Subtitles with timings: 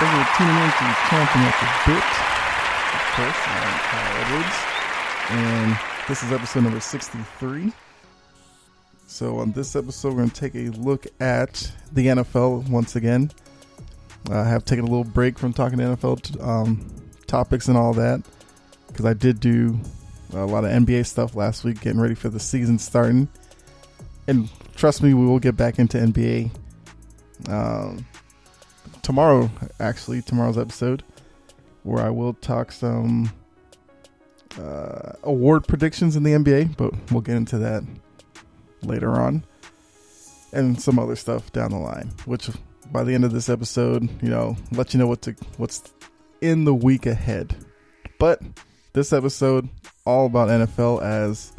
[0.00, 2.08] Thank you for tuning in to Chompin' at the Bit.
[2.94, 4.56] Of course, I'm Kyle Edwards,
[5.28, 5.78] and
[6.08, 7.70] this is episode number 63.
[9.06, 13.30] So, on this episode, we're going to take a look at the NFL once again.
[14.30, 16.82] I have taken a little break from talking NFL t- um,
[17.26, 18.22] topics and all that
[18.86, 19.78] because I did do
[20.32, 23.28] a lot of NBA stuff last week, getting ready for the season starting.
[24.26, 26.50] And trust me, we will get back into NBA.
[27.50, 28.06] Um,
[29.02, 31.02] tomorrow, actually, tomorrow's episode,
[31.82, 33.32] where I will talk some
[34.58, 37.84] uh, award predictions in the NBA, but we'll get into that
[38.82, 39.44] later on,
[40.52, 42.12] and some other stuff down the line.
[42.24, 42.50] Which,
[42.92, 45.92] by the end of this episode, you know, let you know what to what's
[46.40, 47.54] in the week ahead.
[48.18, 48.42] But
[48.92, 49.68] this episode,
[50.04, 51.52] all about NFL, as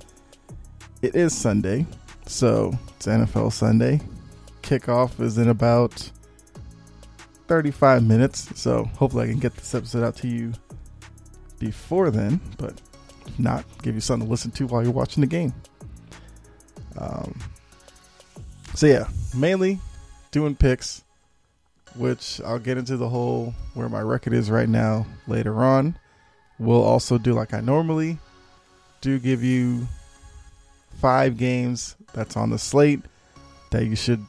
[1.02, 1.86] it is Sunday,
[2.26, 4.02] so it's NFL Sunday.
[4.62, 6.12] Kickoff is in about
[7.52, 10.54] 35 minutes, so hopefully I can get this episode out to you
[11.60, 12.80] before then, but
[13.38, 15.54] not, give you something to listen to while you're watching the game.
[16.98, 17.38] Um,
[18.74, 19.82] so yeah, mainly
[20.32, 21.04] doing picks,
[21.98, 26.00] which I'll get into the whole where my record is right now later on.
[26.58, 28.18] We'll also do like I normally
[29.02, 29.90] do give you
[31.02, 33.02] five games that's on the slate
[33.72, 34.26] that you should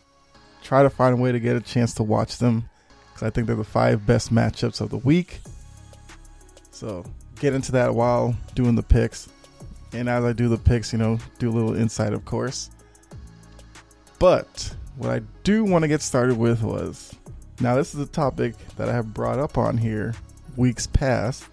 [0.64, 2.68] try to find a way to get a chance to watch them
[3.22, 5.40] I think they're the five best matchups of the week.
[6.70, 7.04] So
[7.40, 9.28] get into that while doing the picks.
[9.92, 12.70] And as I do the picks, you know, do a little insight, of course.
[14.18, 17.14] But what I do want to get started with was
[17.60, 20.14] now, this is a topic that I have brought up on here
[20.56, 21.44] weeks past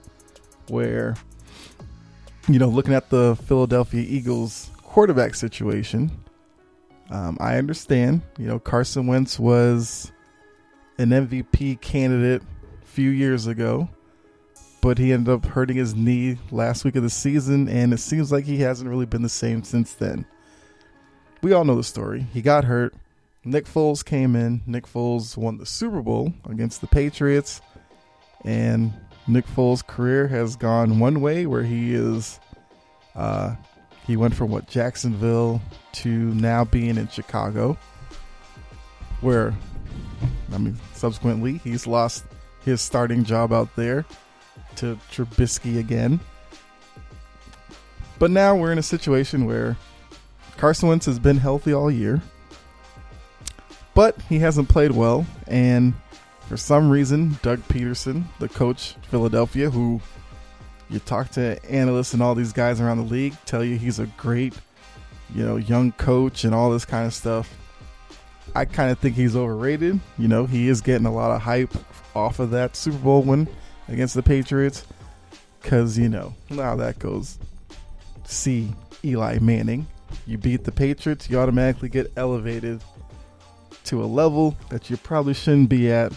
[0.70, 1.16] where,
[2.48, 6.12] you know, looking at the Philadelphia Eagles quarterback situation,
[7.12, 10.12] um, I understand, you know, Carson Wentz was
[11.00, 12.44] an MVP candidate
[12.84, 13.90] a few years ago,
[14.82, 18.32] but he ended up hurting his knee last week of the season, and it seems
[18.32, 20.26] like he hasn't really been the same since then.
[21.42, 22.28] We all know the story.
[22.34, 22.94] He got hurt.
[23.46, 24.62] Nick Foles came in.
[24.68, 27.62] Nick Foles won the Super Bowl against the Patriots,
[28.44, 28.92] and
[29.26, 32.42] Nick Foles' career has gone one way where he is
[33.16, 33.56] uh,
[34.06, 35.62] he went from what Jacksonville
[35.94, 37.78] to now being in Chicago,
[39.22, 39.54] where
[40.54, 42.26] I mean, subsequently he's lost
[42.64, 44.06] his starting job out there
[44.78, 46.20] to Trubisky again.
[48.18, 49.78] But now we're in a situation where
[50.58, 52.22] Carson Wentz has been healthy all year,
[53.94, 55.94] but he hasn't played well, and
[56.48, 60.02] for some reason, Doug Pederson, the coach Philadelphia, who
[60.90, 64.08] you talk to analysts and all these guys around the league, tell you he's a
[64.18, 64.54] great,
[65.34, 67.56] you know, young coach and all this kind of stuff.
[68.56, 70.00] I kind of think he's overrated.
[70.18, 71.74] You know, he is getting a lot of hype
[72.16, 73.48] off of that Super Bowl win
[73.88, 74.86] against the Patriots
[75.62, 77.38] because, you know, now that goes.
[78.26, 78.74] See
[79.04, 79.88] Eli Manning.
[80.26, 82.84] You beat the Patriots, you automatically get elevated
[83.86, 86.14] to a level that you probably shouldn't be at,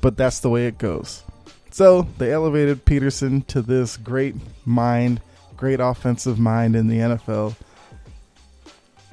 [0.00, 1.22] but that's the way it goes.
[1.70, 4.34] So they elevated Pederson to this great
[4.64, 5.20] mind,
[5.56, 7.56] great offensive mind in the NFL.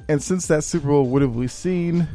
[0.08, 2.08] And since that Super Bowl, what have we seen?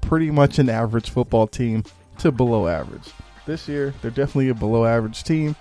[0.00, 1.84] Pretty much an average football team
[2.18, 3.10] to below average.
[3.46, 5.56] This year, they're definitely a below average team.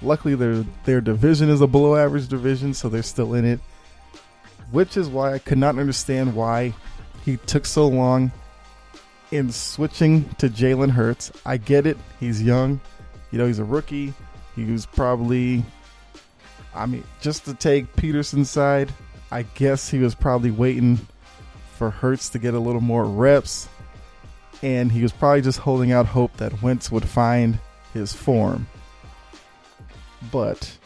[0.00, 3.60] Luckily, their their division is a below average division, so they're still in it.
[4.70, 6.74] Which is why I could not understand why
[7.24, 8.32] he took so long
[9.30, 11.30] in switching to Jalen Hurts.
[11.46, 12.80] I get it; he's young.
[13.30, 14.12] You know, he's a rookie.
[14.56, 15.64] He was probably,
[16.74, 18.92] I mean, just to take Pederson's side,
[19.32, 21.00] I guess he was probably waiting
[21.78, 23.66] for Hurts to get a little more reps,
[24.62, 27.58] and he was probably just holding out hope that Wentz would find
[27.94, 28.66] his form.
[30.30, 30.76] But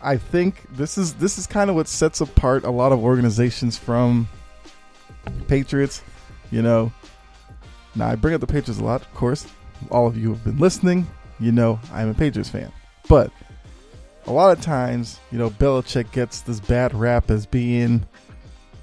[0.00, 3.76] I think this is this is kind of what sets apart a lot of organizations
[3.76, 4.28] from
[5.48, 6.00] Patriots.
[6.52, 6.92] You know,
[7.96, 9.48] now I bring up the Patriots a lot, of course.
[9.90, 11.08] All of you have been listening.
[11.40, 12.70] You know, I'm a Patriots fan.
[13.08, 13.32] But
[14.26, 18.06] a lot of times, you know, Belichick gets this bad rap as being,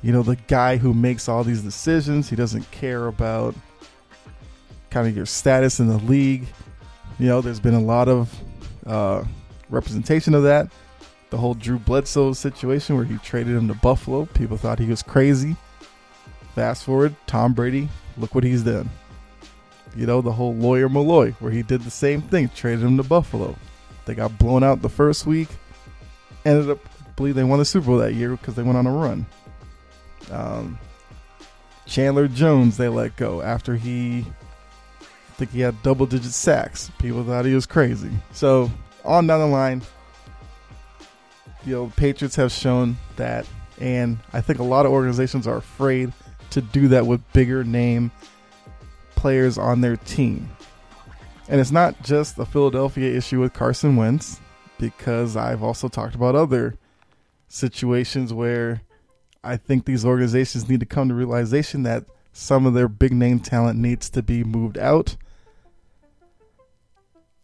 [0.01, 2.30] you know, the guy who makes all these decisions.
[2.30, 3.56] He doesn't care about
[4.89, 6.47] kind of your status in the league.
[7.19, 8.33] You know, there's been a lot of
[8.86, 9.24] uh,
[9.69, 10.69] representation of that.
[11.30, 14.25] The whole Drew Bledsoe situation where he traded him to Buffalo.
[14.25, 15.56] People thought he was crazy.
[16.56, 17.88] Fast forward, Tom Brady,
[18.18, 18.89] look what he's done.
[19.95, 23.03] You know, the whole Lawyer Milloy, where he did the same thing, traded him to
[23.03, 23.56] Buffalo.
[24.09, 25.50] They got blown out the first week.
[26.44, 28.88] Ended up, I believe they won the Super Bowl that year because they went on
[28.88, 29.27] a run.
[30.31, 30.79] Um,
[31.85, 34.25] Chandler Jones, they let go after he,
[35.00, 36.89] I think he had double digit sacks.
[36.97, 38.09] People thought he was crazy.
[38.31, 38.71] So,
[39.06, 39.83] on down the line,
[41.63, 43.45] you know, Patriots have shown that,
[43.79, 46.11] and I think a lot of organizations are afraid
[46.50, 48.09] to do that with bigger name
[49.13, 50.50] players on their team.
[51.50, 54.40] And it's not just a Philadelphia issue with Carson Wentz,
[54.78, 56.78] because I've also talked about other
[57.48, 58.81] situations where
[59.44, 63.40] I think these organizations need to come to realization that some of their big name
[63.40, 65.18] talent needs to be moved out.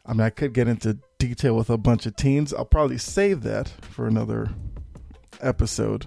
[0.06, 2.54] I mean, I could get into detail with a bunch of teams.
[2.54, 4.50] I'll probably save that for another
[5.42, 6.06] episode.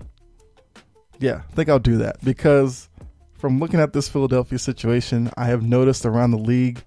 [1.18, 2.88] Yeah, I think I'll do that because
[3.34, 6.84] from looking at this Philadelphia situation, I have noticed around the league,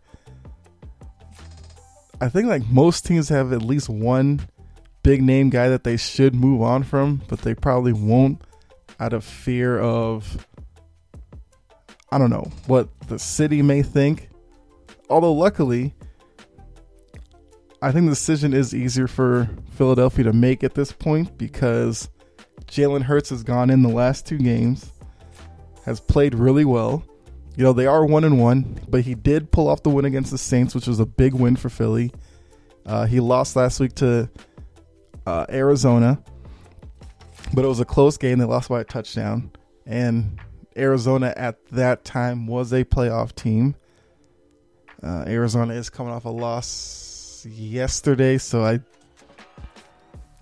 [2.21, 4.41] I think like most teams have at least one
[5.01, 8.39] big name guy that they should move on from, but they probably won't
[9.00, 10.45] out of fear of,
[12.12, 14.29] I don't know, what the city may think.
[15.09, 15.95] Although, luckily,
[17.81, 22.07] I think the decision is easier for Philadelphia to make at this point because
[22.68, 24.91] Jalen Hurts has gone in the last two games,
[25.85, 27.03] has played really well.
[27.56, 30.31] You know, they are one and one, but he did pull off the win against
[30.31, 32.12] the Saints, which was a big win for Philly.
[32.86, 34.30] Uh, he lost last week to
[35.25, 36.21] uh, Arizona,
[37.53, 38.39] but it was a close game.
[38.39, 39.51] They lost by a touchdown,
[39.86, 40.39] and
[40.77, 43.75] Arizona at that time was a playoff team.
[45.04, 48.80] Uh, Arizona is coming off a loss yesterday, so I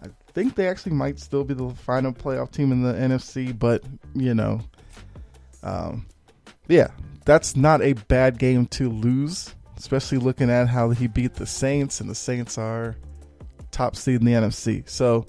[0.01, 3.83] I think they actually might still be the final playoff team in the NFC, but
[4.13, 4.61] you know,
[5.63, 6.05] um,
[6.69, 6.91] yeah,
[7.25, 11.99] that's not a bad game to lose, especially looking at how he beat the Saints,
[11.99, 12.95] and the Saints are
[13.71, 14.87] top seed in the NFC.
[14.87, 15.25] So,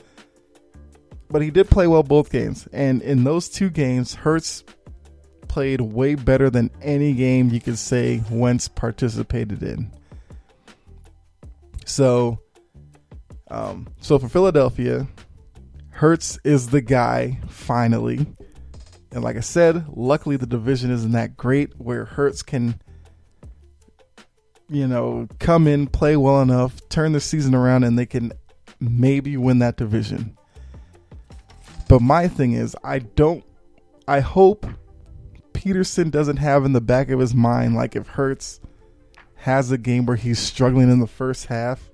[1.28, 4.64] but he did play well both games, and in those two games, Hurts
[5.48, 9.90] played way better than any game you could say Wentz participated in.
[11.86, 12.38] So,
[13.50, 15.08] um, so for Philadelphia,
[15.90, 18.26] Hurts is the guy finally.
[19.12, 22.80] And like I said, luckily the division isn't that great where Hurts can,
[24.68, 28.32] you know, come in, play well enough, turn the season around, and they can
[28.78, 30.36] maybe win that division.
[31.88, 33.44] But my thing is, I don't,
[34.06, 34.64] I hope
[35.52, 38.60] Pederson doesn't have in the back of his mind, like if Hurts
[39.36, 41.90] has a game where he's struggling in the first half,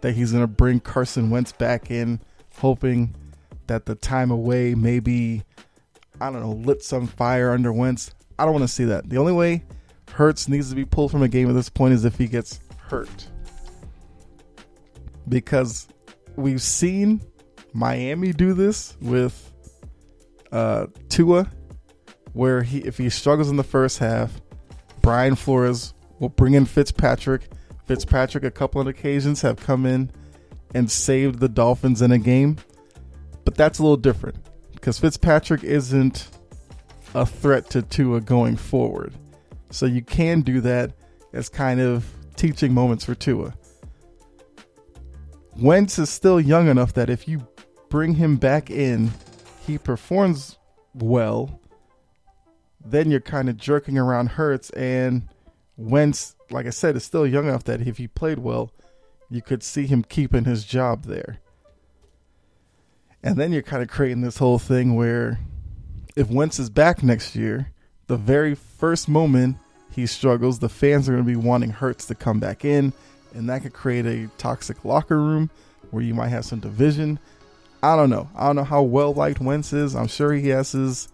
[0.00, 2.20] that he's going to bring Carson Wentz back in,
[2.56, 3.14] hoping
[3.68, 5.44] that the time away maybe,
[6.20, 8.12] I don't know, lit some fire under Wentz.
[8.38, 9.08] I don't want to see that.
[9.08, 9.64] The only way
[10.12, 12.60] Hurts needs to be pulled from a game at this point is if he gets
[12.78, 13.28] hurt.
[15.28, 15.88] Because
[16.36, 17.22] we've seen
[17.72, 19.52] Miami do this with
[20.50, 21.48] uh, Tua,
[22.32, 24.40] where he if he struggles in the first half,
[25.00, 27.48] Brian Flores will bring in Fitzpatrick.
[27.86, 30.10] Fitzpatrick, a couple of occasions, have come in
[30.74, 32.56] and saved the Dolphins in a game,
[33.44, 34.36] but that's a little different
[34.80, 36.28] because Fitzpatrick isn't
[37.14, 39.12] a threat to Tua going forward.
[39.70, 40.92] So you can do that
[41.32, 42.06] as kind of
[42.36, 43.54] teaching moments for Tua.
[45.56, 47.46] Wentz is still young enough that if you
[47.90, 49.10] bring him back in,
[49.66, 50.58] he performs
[50.94, 51.60] well,
[52.82, 55.28] then you're kind of jerking around Hurts and
[55.76, 58.72] Wentz, like I said, is still young enough that if he played well,
[59.28, 61.40] you could see him keeping his job there.
[63.22, 65.38] And then you're kind of creating this whole thing where
[66.16, 67.70] if Wentz is back next year,
[68.06, 69.56] the very first moment
[69.90, 72.92] he struggles, the fans are going to be wanting Hurts to come back in,
[73.34, 75.50] and that could create a toxic locker room
[75.90, 77.18] where you might have some division.
[77.82, 78.28] I don't know.
[78.36, 79.94] I don't know how well liked Wentz is.
[79.94, 81.08] I'm sure he has his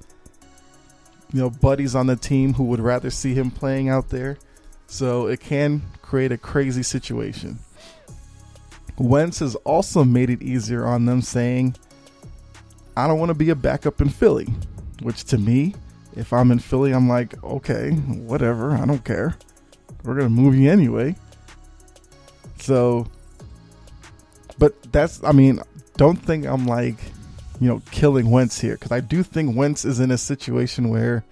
[1.33, 4.39] you know buddies on the team who would rather see him playing out there.
[4.87, 7.59] So it can create a crazy situation.
[8.99, 11.75] Wentz has also made it easier on them saying,
[12.97, 14.49] I don't want to be a backup in Philly.
[15.03, 15.75] Which to me,
[16.17, 19.37] if I'm in Philly, I'm like, okay, whatever, I don't care.
[20.05, 21.17] We're going to move you anyway.
[22.59, 23.07] So
[24.59, 25.61] But that's, I mean,
[25.97, 26.97] don't think I'm like,
[27.61, 31.25] you know, killing Wentz here because I do think Wentz is in a situation where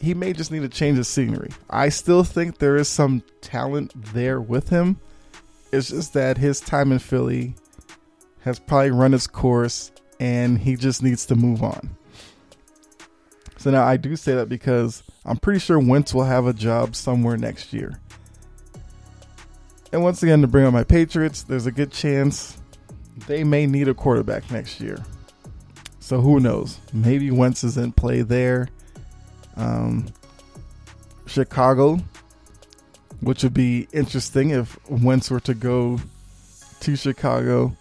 [0.00, 1.50] he may just need to change the scenery.
[1.70, 4.98] I still think there is some talent there with him.
[5.72, 7.54] It's just that his time in Philly
[8.40, 11.90] has probably run its course and he just needs to move on.
[13.56, 16.94] So now I do say that because I'm pretty sure Wentz will have a job
[16.94, 17.98] somewhere next year.
[19.90, 22.56] And once again, to bring on my Patriots, there's a good chance
[23.26, 25.04] they may need a quarterback next year.
[25.98, 26.78] So who knows?
[26.92, 28.68] Maybe Wentz is in play there.
[29.56, 30.06] Um,
[31.26, 31.98] Chicago,
[33.20, 35.98] which would be interesting if Wentz were to go
[36.78, 37.76] to Chicago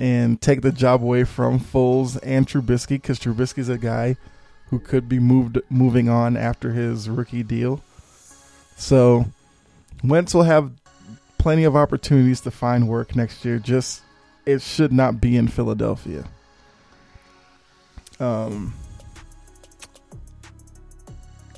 [0.00, 4.16] and take the job away from Foles and Trubisky, because Trubisky's a guy
[4.70, 7.82] who could be moved moving on after his rookie deal.
[8.76, 9.26] So
[10.02, 10.72] Wentz will have
[11.36, 13.58] plenty of opportunities to find work next year.
[13.58, 14.00] Just
[14.46, 16.24] it should not be in Philadelphia.
[18.18, 18.72] Um,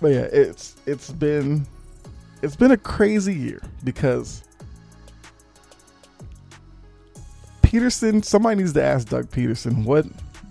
[0.01, 1.65] but yeah, it's it's been
[2.43, 4.43] it's been a crazy year because
[7.73, 8.23] Pederson.
[8.23, 10.05] Somebody needs to ask Doug Pederson what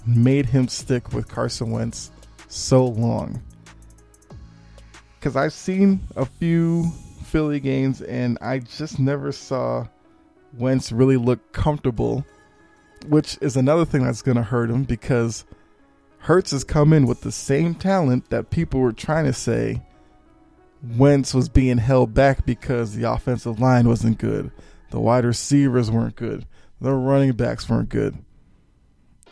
[0.08, 2.12] made him stick with Carson Wentz
[2.48, 3.42] so long.
[5.20, 6.90] Because I've seen a few
[7.24, 9.88] Philly games and I just never saw
[10.58, 12.25] Wentz really look comfortable,
[13.08, 15.46] which is another thing that's going to hurt him because
[16.22, 19.82] Hurts has come in with the same talent that people were trying to say
[20.96, 24.51] Wentz was being held back because the offensive line wasn't good,
[24.90, 26.46] the wide receivers weren't good,
[26.81, 28.17] the running backs weren't good.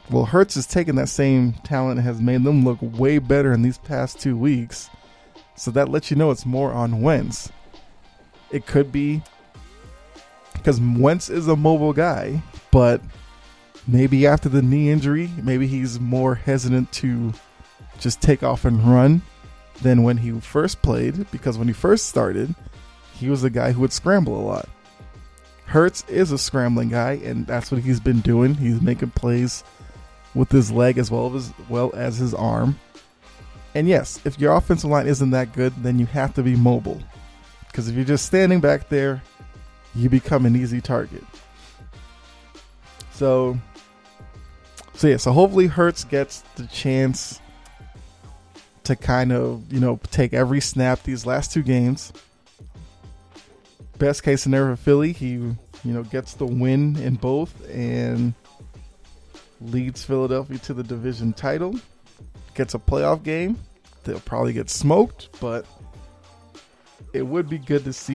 [0.09, 3.63] Well, Hurts has taken that same talent and has made them look way better in
[3.63, 4.89] these past two weeks.
[5.55, 7.51] So that lets you know it's more on Wentz.
[8.51, 9.21] It could be
[10.53, 12.41] because Wentz is a mobile guy,
[12.71, 13.01] but
[13.87, 17.33] maybe after the knee injury, maybe he's more hesitant to
[17.99, 19.21] just take off and run
[19.81, 21.29] than when he first played.
[21.31, 22.53] Because when he first started,
[23.13, 24.69] he was a guy who would scramble a lot.
[25.69, 28.55] Hurts is a scrambling guy, and that's what he's been doing.
[28.55, 29.63] He's making plays
[30.33, 32.79] with his leg as well as well as his arm.
[33.75, 36.99] And yes, if your offensive line isn't that good, then you have to be mobile.
[37.67, 39.21] Because if you're just standing back there,
[39.93, 41.23] you become an easy target.
[43.11, 43.59] So,
[44.95, 45.17] so yeah.
[45.17, 47.39] So hopefully, Hurts gets the chance
[48.85, 52.11] to kind of you know take every snap these last two games.
[53.99, 58.33] Best case scenario for Philly, he you know gets the win in both and
[59.59, 61.77] leads Philadelphia to the division title.
[62.55, 63.59] Gets a playoff game.
[64.05, 65.65] They'll probably get smoked, but
[67.11, 68.13] it would be good to see.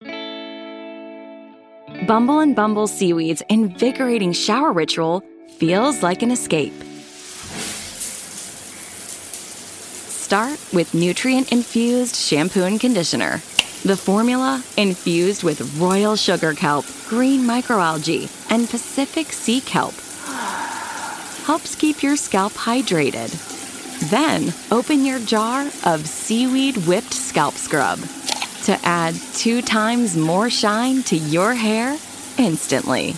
[2.07, 5.21] Bumble and Bumble Seaweed's invigorating shower ritual
[5.57, 6.73] feels like an escape.
[10.07, 13.41] Start with nutrient infused shampoo and conditioner.
[13.83, 19.93] The formula infused with royal sugar kelp, green microalgae, and Pacific sea kelp
[21.45, 23.29] helps keep your scalp hydrated.
[24.09, 27.99] Then open your jar of seaweed whipped scalp scrub
[28.63, 31.97] to add two times more shine to your hair
[32.37, 33.15] instantly.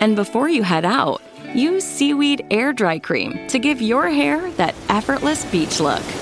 [0.00, 1.20] And before you head out,
[1.52, 6.21] use Seaweed Air Dry Cream to give your hair that effortless beach look.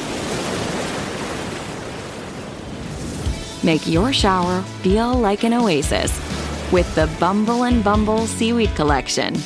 [3.62, 6.10] Make your shower feel like an oasis
[6.72, 9.36] with the Bumble and Bumble Seaweed Collection.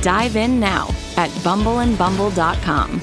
[0.00, 3.00] Dive in now at bumbleandbumble.com.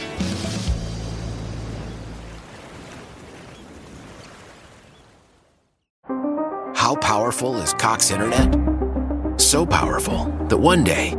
[6.76, 9.40] How powerful is Cox Internet?
[9.40, 11.16] So powerful that one day,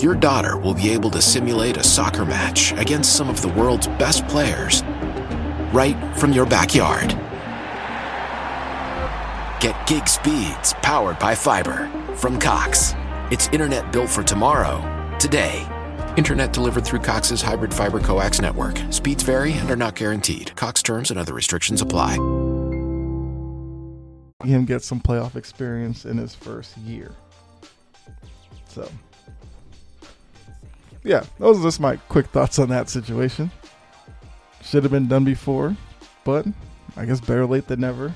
[0.00, 3.86] your daughter will be able to simulate a soccer match against some of the world's
[3.86, 4.82] best players
[5.72, 7.16] right from your backyard.
[9.60, 12.94] Get gig speeds powered by fiber from Cox.
[13.32, 14.78] It's internet built for tomorrow,
[15.18, 15.66] today.
[16.16, 18.78] Internet delivered through Cox's hybrid fiber coax network.
[18.90, 20.54] Speeds vary and are not guaranteed.
[20.54, 22.14] Cox terms and other restrictions apply.
[24.44, 27.10] Him get some playoff experience in his first year.
[28.68, 28.88] So,
[31.02, 33.50] yeah, those are just my quick thoughts on that situation.
[34.62, 35.76] Should have been done before,
[36.22, 36.46] but
[36.96, 38.14] I guess better late than never.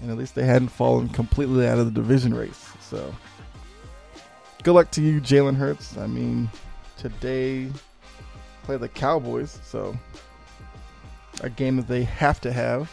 [0.00, 2.70] And at least they hadn't fallen completely out of the division race.
[2.80, 3.14] So,
[4.62, 5.96] good luck to you, Jalen Hurts.
[5.98, 6.48] I mean,
[6.96, 7.70] today
[8.62, 9.96] play the Cowboys, so
[11.42, 12.90] a game that they have to have.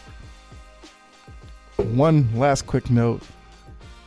[1.76, 3.22] One last quick note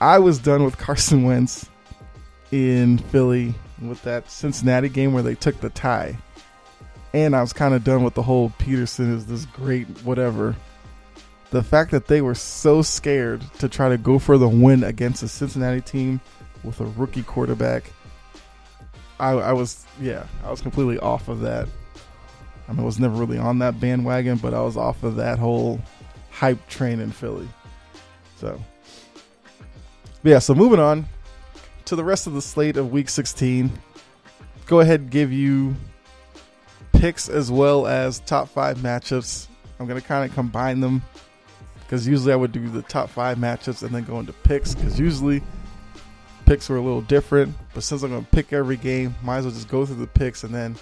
[0.01, 1.69] I was done with Carson Wentz
[2.51, 6.17] in Philly with that Cincinnati game where they took the tie.
[7.13, 10.55] And I was kind of done with the whole Pederson is this great whatever.
[11.51, 15.21] The fact that they were so scared to try to go for the win against
[15.21, 16.21] a Cincinnati team
[16.63, 17.91] with a rookie quarterback,
[19.19, 21.67] I, I was yeah, I was completely off of that.
[22.67, 25.39] I mean, I was never really on that bandwagon, but I was off of that
[25.39, 25.81] whole
[26.31, 27.49] hype train in Philly.
[28.37, 28.59] So,
[30.23, 30.39] yeah.
[30.39, 31.05] So moving on
[31.85, 33.71] to the rest of the slate of Week 16.
[34.67, 35.75] Go ahead and give you
[36.93, 39.47] picks as well as top five matchups.
[39.79, 41.01] I'm gonna kind of combine them
[41.91, 44.97] because usually I would do the top five matchups and then go into picks because
[44.97, 45.43] usually
[46.45, 47.53] picks were a little different.
[47.73, 50.45] But since I'm gonna pick every game, might as well just go through the picks
[50.45, 50.77] and then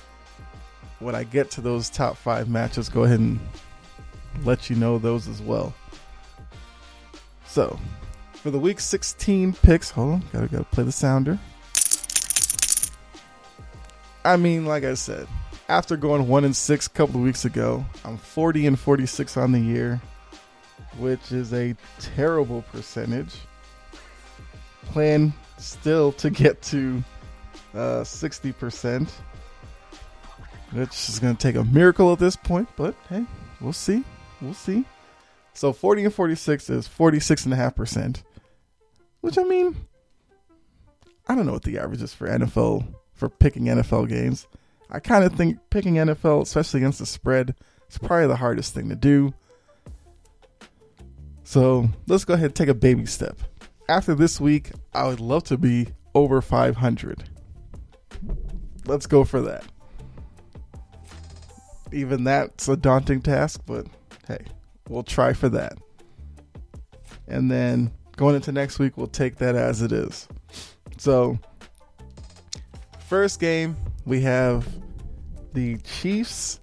[1.00, 3.40] when I get to those top five matchups, go ahead and
[4.44, 5.74] let you know those as well.
[7.48, 7.80] So,
[8.34, 11.40] for the week 16 picks, hold on, gotta gotta play the sounder.
[14.24, 15.28] I mean, like I said,
[15.70, 19.54] after going one and six a couple of weeks ago, I'm 40 and 46 on
[19.54, 20.00] the year,
[21.00, 23.36] which is a terrible percentage.
[24.86, 27.04] Plan still to get to
[27.74, 29.10] uh, 60%,
[30.72, 33.26] which is going to take a miracle at this point, but hey,
[33.62, 34.04] we'll see.
[34.42, 34.86] We'll see.
[35.54, 38.24] So 40 and 46 is 46.5%,
[39.22, 39.76] which I mean,
[41.28, 44.48] I don't know what the average is for NFL, for picking NFL games.
[44.90, 47.56] I kind of think picking NFL, especially against the spread,
[47.90, 49.34] is probably the hardest thing to do.
[51.50, 53.40] So let's go ahead and take a baby step.
[53.88, 57.28] After this week, I would love to be over 500.
[58.86, 59.66] Let's go for that.
[61.92, 63.88] Even that's a daunting task, but
[64.28, 64.46] hey,
[64.90, 65.80] we'll try for that.
[67.28, 70.28] And then going into next week, we'll take that as it is.
[71.00, 71.40] So,
[73.08, 73.76] first game,
[74.06, 74.68] we have
[75.54, 76.60] the Chiefs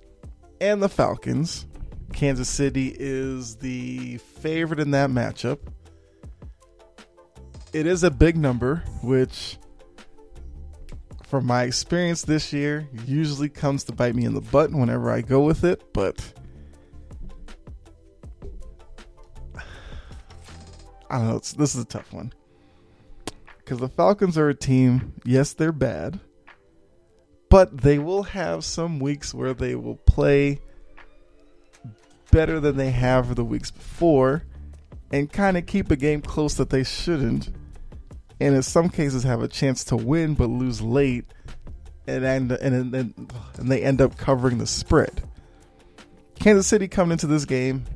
[0.61, 1.67] and the Falcons.
[2.17, 5.59] Kansas City is the favorite in that matchup.
[7.75, 9.59] It is a big number, which,
[11.27, 15.21] from my experience this year, usually comes to bite me in the butt whenever I
[15.21, 16.33] go with it, but
[21.11, 21.39] I don't know.
[21.39, 22.33] this is a tough one.
[23.59, 26.19] Because the Falcons are a team, yes, they're bad,
[27.51, 30.63] but they will have some weeks where they will play
[32.37, 34.43] better than they have the weeks before
[35.11, 37.49] and kind of keep a game close that they shouldn't.
[38.39, 41.25] And in some cases, have a chance to win but lose late,
[42.07, 45.23] and end, and, and, and they end up covering the spread.
[46.39, 47.87] Kansas City coming into this game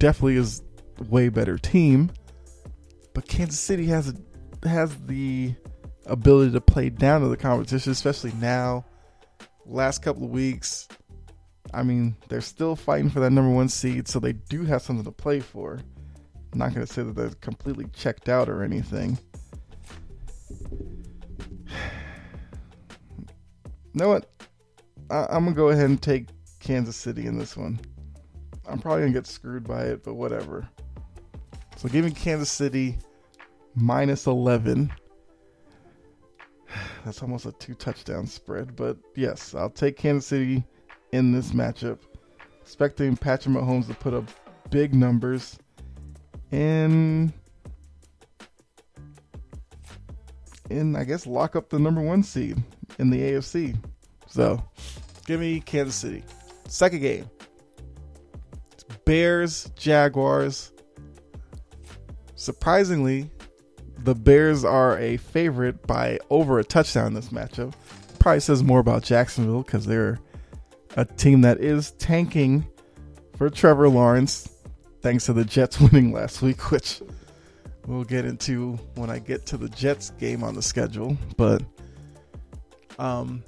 [0.00, 0.60] definitely is
[0.98, 2.10] a way better team,
[3.14, 5.54] but Kansas City has a, has the
[6.06, 8.84] ability to play down to the competition, especially now.
[9.64, 10.88] Last couple of weeks,
[11.74, 15.04] I mean, they're still fighting for that number one seed, so they do have something
[15.04, 15.78] to play for.
[16.52, 19.18] I'm not going to say that they're completely checked out or anything.
[23.94, 24.30] You know what?
[25.10, 26.28] I, am gonna go ahead and take
[26.60, 27.80] Kansas City in this one.
[28.68, 30.68] I'm probably gonna get screwed by it, but whatever.
[31.76, 32.98] So give me Kansas City
[33.74, 34.92] minus 11.
[37.04, 40.64] That's almost a two touchdown spread, but yes, I'll take Kansas City
[41.12, 41.98] in this matchup.
[42.62, 44.24] Expecting Patrick Mahomes to put up
[44.70, 45.58] big numbers
[46.52, 47.32] and
[50.70, 52.62] and I guess lock up the number one seed
[52.98, 53.76] in the AFC.
[54.26, 54.62] So
[55.26, 56.22] give me Kansas City.
[56.68, 57.30] Second game.
[59.04, 60.72] Bears, Jaguars.
[62.34, 63.30] Surprisingly,
[63.98, 67.72] the Bears are a favorite by over a touchdown in this matchup.
[68.18, 70.18] Probably says more about Jacksonville because they're
[70.96, 72.66] a team that is tanking
[73.36, 74.48] for Trevor Lawrence,
[75.00, 77.02] thanks to the Jets winning last week, which
[77.86, 81.16] we'll get into when I get to the Jets game on the schedule.
[81.36, 81.62] But
[82.98, 83.42] um,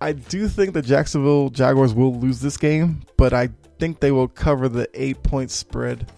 [0.00, 4.28] I do think the Jacksonville Jaguars will lose this game, but I think they will
[4.28, 6.10] cover the eight point spread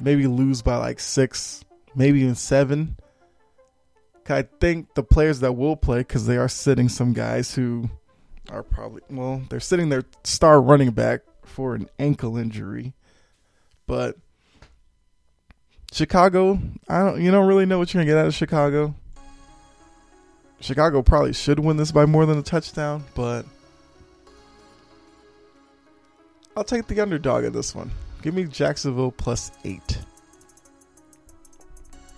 [0.00, 2.96] maybe lose by like six, maybe even seven.
[4.28, 7.90] I think the players that will play, because they are sitting some guys who
[8.50, 12.92] are probably, well, they're sitting their star running back for an ankle injury.
[13.86, 14.16] But
[15.92, 18.94] Chicago, I don't, you don't really know what you're to get out of Chicago.
[20.60, 23.44] Chicago probably should win this by more than a touchdown, but
[26.56, 27.90] I'll take the underdog in this one.
[28.22, 29.98] Give me Jacksonville plus eight.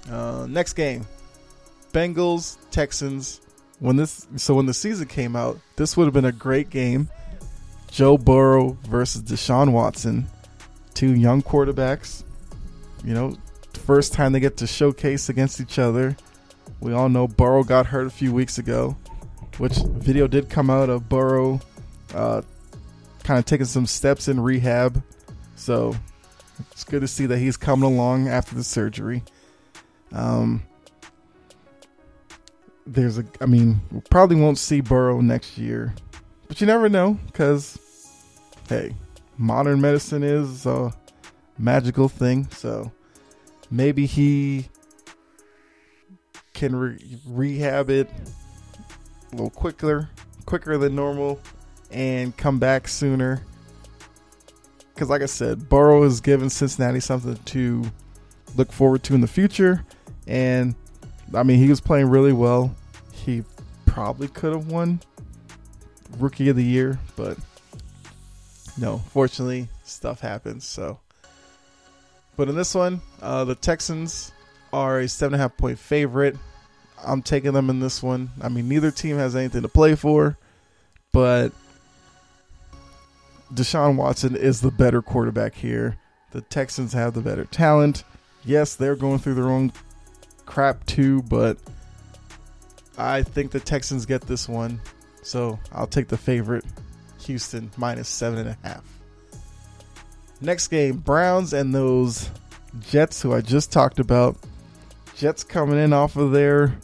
[0.08, 1.06] Uh, next game,
[1.92, 3.40] Bengals Texans.
[3.78, 7.08] When this so when the season came out, this would have been a great game.
[7.90, 10.26] Joe Burrow versus Deshaun Watson,
[10.94, 12.24] two young quarterbacks.
[13.04, 13.36] You know,
[13.86, 16.16] first time they get to showcase against each other.
[16.80, 18.96] We all know Burrow got hurt a few weeks ago,
[19.58, 21.60] which video did come out of Burrow
[22.12, 22.42] uh,
[23.22, 25.02] kind of taking some steps in rehab.
[25.54, 25.94] So
[26.72, 29.22] it's good to see that he's coming along after the surgery.
[30.12, 30.62] Um,
[32.86, 35.94] there's a, I mean, probably won't see Burrow next year,
[36.48, 37.78] but you never know because,
[38.68, 38.94] hey,
[39.36, 40.92] modern medicine is a
[41.58, 42.48] magical thing.
[42.50, 42.92] So
[43.70, 44.68] maybe he
[46.54, 48.08] can re- rehab it
[49.32, 50.08] a little quicker,
[50.46, 51.40] quicker than normal,
[51.90, 53.44] and come back sooner.
[54.94, 57.84] Because, like I said, Burrow has given Cincinnati something to
[58.56, 59.84] look forward to in the future.
[60.26, 60.74] And,
[61.34, 62.74] I mean, he was playing really well.
[63.12, 63.44] He
[63.84, 65.00] probably could have won
[66.18, 67.36] Rookie of the Year, but
[68.78, 70.64] no, fortunately, stuff happens.
[70.64, 71.00] So,
[72.36, 74.32] but in this one, uh, the Texans
[74.72, 76.36] are a seven and a half point favorite.
[77.04, 78.30] I'm taking them in this one.
[78.40, 80.38] I mean, neither team has anything to play for,
[81.12, 81.52] but
[83.52, 85.96] Deshaun Watson is the better quarterback here.
[86.32, 88.04] The Texans have the better talent.
[88.44, 89.72] Yes, they're going through their own
[90.46, 91.58] crap too, but
[92.96, 94.80] I think the Texans get this one.
[95.22, 96.64] So I'll take the favorite,
[97.24, 98.84] Houston, minus seven and a half.
[100.40, 102.30] Next game, Browns and those
[102.80, 104.36] Jets who I just talked about.
[105.16, 106.76] Jets coming in off of their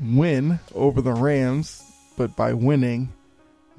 [0.00, 1.82] win over the Rams,
[2.16, 3.12] but by winning,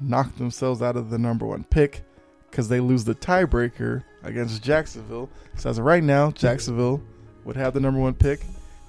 [0.00, 2.02] knocked themselves out of the number one pick
[2.50, 5.28] because they lose the tiebreaker against Jacksonville.
[5.56, 7.02] So as of right now, Jacksonville
[7.44, 8.44] would have the number one pick.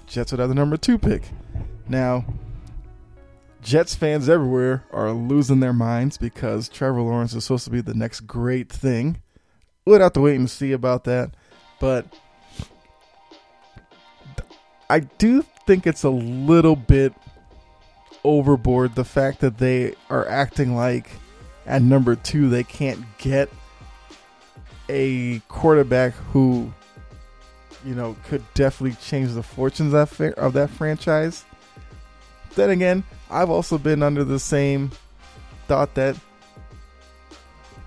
[0.08, 1.24] Jets would have the number two pick.
[1.88, 2.26] Now,
[3.62, 7.94] Jets fans everywhere are losing their minds because Trevor Lawrence is supposed to be the
[7.94, 9.22] next great thing.
[9.86, 11.32] We'll have to wait and see about that.
[11.80, 12.06] But
[14.90, 17.14] I do think it's a little bit
[18.24, 21.10] overboard the fact that they are acting like
[21.66, 23.50] at number two they can't get
[24.90, 26.72] a quarterback who
[27.86, 31.46] you know could definitely change the fortunes of that, of that franchise.
[32.56, 34.92] Then again, I've also been under the same
[35.68, 36.16] thought that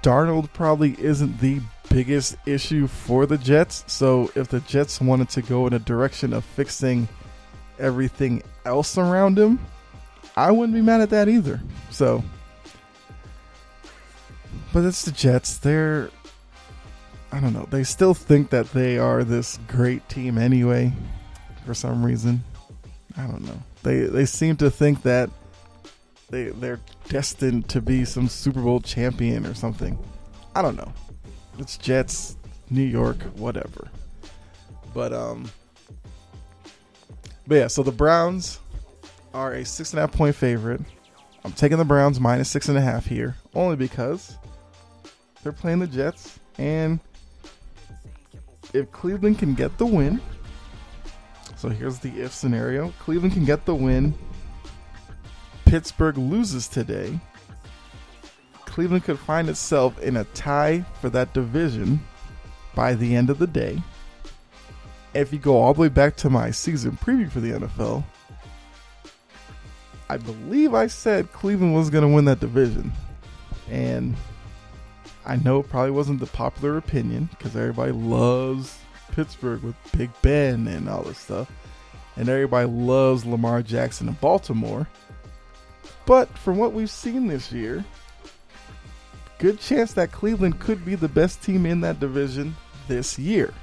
[0.02, 3.84] Darnold probably isn't the biggest issue for the Jets.
[3.86, 7.08] So if the Jets wanted to go in a direction of fixing
[7.78, 9.58] everything else around him,
[10.36, 11.60] I wouldn't be mad at that either.
[11.90, 12.22] So,
[14.72, 15.58] but it's the Jets.
[15.58, 16.10] They're,
[17.30, 20.92] I don't know, they still think that they are this great team anyway,
[21.66, 22.42] for some reason.
[23.16, 23.62] I don't know.
[23.82, 25.28] They they seem to think that
[26.30, 29.98] they they're destined to be some Super Bowl champion or something.
[30.54, 30.92] I don't know.
[31.58, 32.36] It's Jets,
[32.70, 33.88] New York, whatever.
[34.94, 35.50] But um,
[37.46, 37.66] but yeah.
[37.66, 38.60] So the Browns
[39.34, 40.80] are a six and a half point favorite.
[41.44, 44.36] I'm taking the Browns minus six and a half here, only because
[45.42, 47.00] they're playing the Jets, and
[48.72, 50.20] if Cleveland can get the win,
[51.56, 54.14] so here's the if scenario: Cleveland can get the win.
[55.64, 57.18] Pittsburgh loses today.
[58.64, 62.00] Cleveland could find itself in a tie for that division
[62.74, 63.82] by the end of the day.
[65.14, 68.04] If you go all the way back to my season preview for the NFL,
[70.08, 72.92] I believe I said Cleveland was going to win that division.
[73.68, 74.16] And
[75.28, 78.78] I know it probably wasn't the popular opinion because everybody loves
[79.12, 81.50] Pittsburgh with Big Ben and all this stuff.
[82.16, 84.88] And everybody loves Lamar Jackson in Baltimore.
[86.06, 87.84] But from what we've seen this year,
[89.38, 92.56] good chance that Cleveland could be the best team in that division
[92.88, 93.54] this year.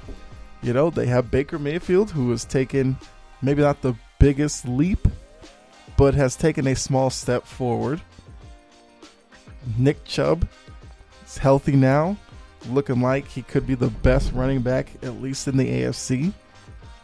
[0.62, 2.96] You know, they have Baker Mayfield, who has taken
[3.42, 5.06] maybe not the biggest leap
[5.96, 8.00] but has taken a small step forward.
[9.78, 10.46] Nick Chubb
[11.38, 12.16] healthy now,
[12.68, 16.32] looking like he could be the best running back, at least in the AFC.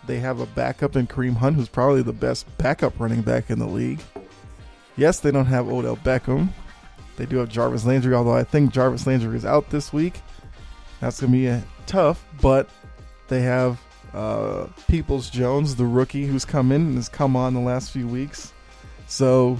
[0.07, 3.59] They have a backup in Kareem Hunt, who's probably the best backup running back in
[3.59, 4.01] the league.
[4.97, 6.49] Yes, they don't have Odell Beckham.
[7.17, 10.21] They do have Jarvis Landry, although I think Jarvis Landry is out this week.
[11.01, 12.69] That's going to be tough, but
[13.29, 13.81] they have
[14.15, 18.07] uh, Peoples Jones, the rookie, who's come in and has come on the last few
[18.07, 18.53] weeks.
[19.07, 19.59] So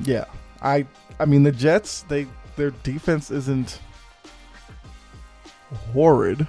[0.00, 0.24] yeah,
[0.62, 0.86] I
[1.20, 2.26] I mean the Jets they
[2.58, 3.80] their defense isn't
[5.92, 6.46] horrid.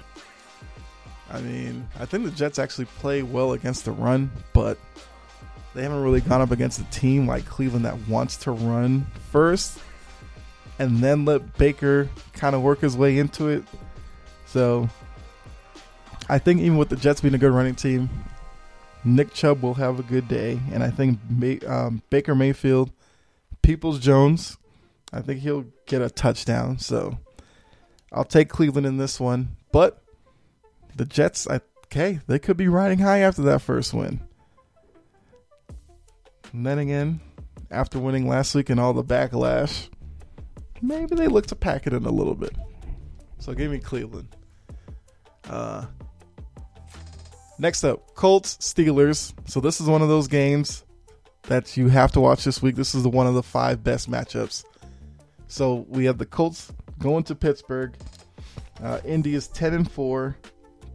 [1.30, 4.76] I mean, I think the Jets actually play well against the run, but
[5.74, 9.78] they haven't really gone up against a team like Cleveland that wants to run first
[10.80, 13.62] and then let Baker kind of work his way into it.
[14.46, 14.88] So
[16.28, 18.10] I think even with the Jets being a good running team,
[19.04, 22.90] Nick Chubb will have a good day, and I think May, um, Baker Mayfield,
[23.62, 24.58] Peoples Jones,
[25.12, 26.78] I think he'll get a touchdown.
[26.78, 27.18] So
[28.12, 30.02] I'll take Cleveland in this one, but
[30.96, 34.20] the Jets, I, okay, they could be riding high after that first win.
[36.52, 37.20] And then again,
[37.70, 39.88] after winning last week and all the backlash,
[40.82, 42.56] maybe they look to pack it in a little bit.
[43.38, 44.36] So give me Cleveland.
[45.48, 45.86] Uh,
[47.58, 49.32] next up, Colts Steelers.
[49.48, 50.84] So this is one of those games
[51.44, 52.76] that you have to watch this week.
[52.76, 54.64] This is the, one of the five best matchups.
[55.50, 57.96] So we have the Colts going to Pittsburgh.
[58.80, 60.36] Uh, Indy is ten and four,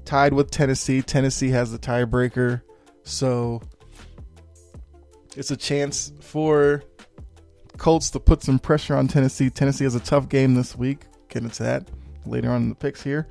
[0.06, 1.02] tied with Tennessee.
[1.02, 2.62] Tennessee has the tiebreaker,
[3.04, 3.62] so
[5.36, 6.84] it's a chance for
[7.78, 9.50] Colts to put some pressure on Tennessee.
[9.50, 11.04] Tennessee has a tough game this week.
[11.28, 11.90] Get into that
[12.26, 13.28] later on in the picks here,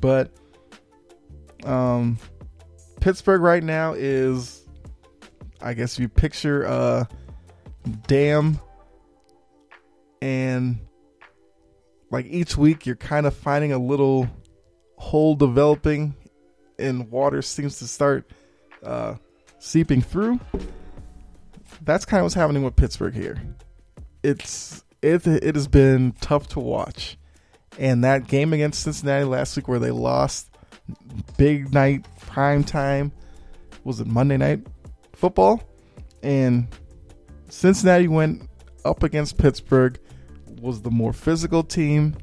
[0.00, 0.30] but
[1.64, 2.18] um,
[3.00, 4.64] Pittsburgh right now is,
[5.60, 7.04] I guess you picture a uh,
[8.06, 8.60] dam,
[10.20, 10.78] and
[12.10, 14.28] like each week you're kind of finding a little
[14.96, 16.14] hole developing,
[16.78, 18.30] and water seems to start
[18.82, 19.14] uh,
[19.58, 20.40] seeping through.
[21.82, 23.40] That's kind of what's happening with Pittsburgh here
[24.22, 27.16] it's it it has been tough to watch.
[27.78, 30.50] And that game against Cincinnati last week where they lost
[31.36, 33.12] big night prime time
[33.84, 34.66] was it Monday night
[35.12, 35.62] football
[36.22, 36.66] and
[37.48, 38.48] Cincinnati went
[38.84, 39.98] up against Pittsburgh
[40.60, 42.16] was the more physical team.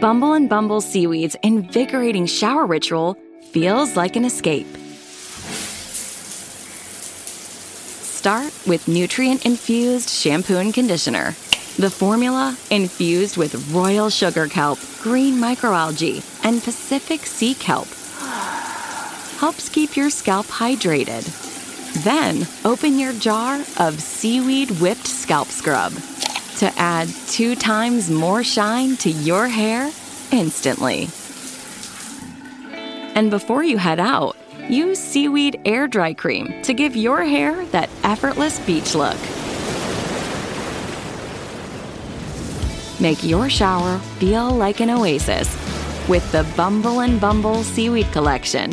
[0.00, 3.16] Bumble and Bumble Seaweed's invigorating shower ritual
[3.52, 4.66] feels like an escape.
[8.02, 11.34] Start with nutrient infused shampoo and conditioner.
[11.78, 17.86] The formula, infused with royal sugar kelp, green microalgae, and Pacific sea kelp,
[19.38, 21.55] helps keep your scalp hydrated.
[22.04, 25.92] Then open your jar of seaweed whipped scalp scrub
[26.58, 29.90] to add two times more shine to your hair
[30.32, 31.08] instantly.
[33.14, 34.36] And before you head out,
[34.68, 39.16] Use Seaweed Air Dry Cream to give your hair that effortless beach look.
[43.00, 45.48] Make your shower feel like an oasis
[46.08, 48.72] with the Bumble and Bumble Seaweed Collection.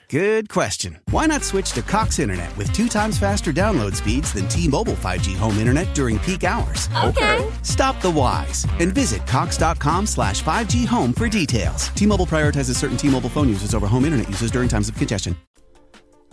[0.11, 0.99] Good question.
[1.11, 5.37] Why not switch to Cox Internet with two times faster download speeds than T-Mobile 5G
[5.37, 6.89] home internet during peak hours?
[7.05, 7.49] Okay.
[7.63, 11.87] Stop the whys and visit cox.com slash 5G home for details.
[11.95, 15.33] T-Mobile prioritizes certain T-Mobile phone users over home internet users during times of congestion.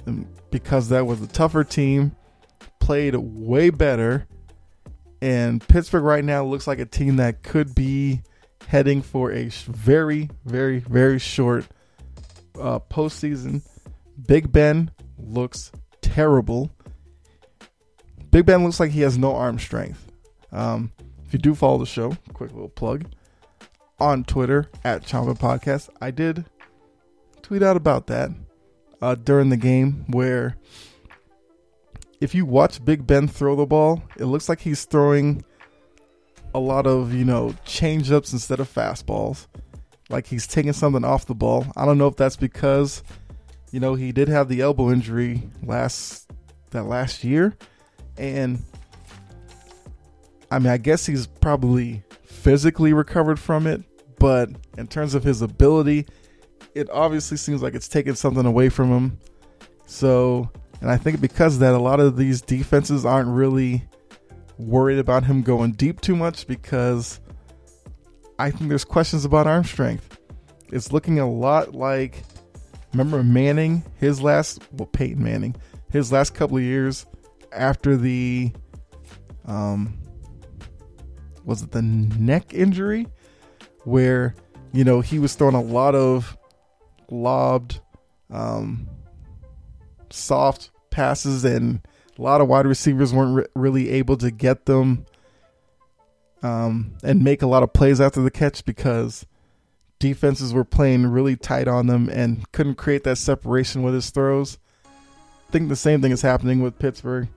[0.06, 2.16] And because that was a tougher team,
[2.80, 4.26] played way better.
[5.22, 8.22] And Pittsburgh right now looks like a team that could be
[8.66, 11.68] heading for a very, very, very short
[12.58, 13.62] uh, postseason.
[14.26, 16.70] Big Ben looks terrible.
[18.30, 20.10] Big Ben looks like he has no arm strength.
[20.52, 20.92] Um,
[21.26, 23.04] if you do follow the show, quick little plug
[24.00, 26.44] on Twitter at Chamba Podcast, I did
[27.42, 28.30] tweet out about that
[29.00, 30.56] uh, during the game where
[32.20, 35.44] if you watch Big Ben throw the ball, it looks like he's throwing
[36.54, 39.46] a lot of, you know, change ups instead of fastballs.
[40.08, 41.66] Like he's taking something off the ball.
[41.76, 43.02] I don't know if that's because,
[43.70, 46.30] you know, he did have the elbow injury last
[46.70, 47.56] that last year.
[48.16, 48.62] And
[50.50, 53.82] I mean, I guess he's probably physically recovered from it,
[54.18, 56.06] but in terms of his ability,
[56.74, 59.18] it obviously seems like it's taking something away from him.
[59.86, 63.84] So, and I think because of that, a lot of these defenses aren't really
[64.58, 67.20] worried about him going deep too much because
[68.38, 70.18] I think there's questions about arm strength.
[70.72, 72.22] It's looking a lot like
[72.92, 75.57] remember Manning, his last well Peyton Manning,
[75.90, 77.07] his last couple of years
[77.53, 78.53] after the
[79.46, 79.98] um
[81.44, 83.07] was it the neck injury?
[83.85, 84.35] Where
[84.72, 86.37] you know he was throwing a lot of
[87.11, 87.81] lobbed
[88.31, 88.87] um
[90.11, 91.81] soft passes and
[92.18, 95.07] A lot of wide receivers weren't re- really able to get them
[96.42, 99.27] um, and make a lot of plays after the catch because
[99.98, 104.59] defenses were playing really tight on them and couldn't create that separation with his throws.
[104.87, 107.29] I think the same thing is happening with Pittsburgh.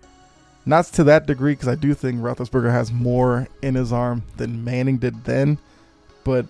[0.66, 4.64] Not to that degree, because I do think Roethlisberger has more in his arm than
[4.64, 5.58] Manning did then,
[6.24, 6.46] but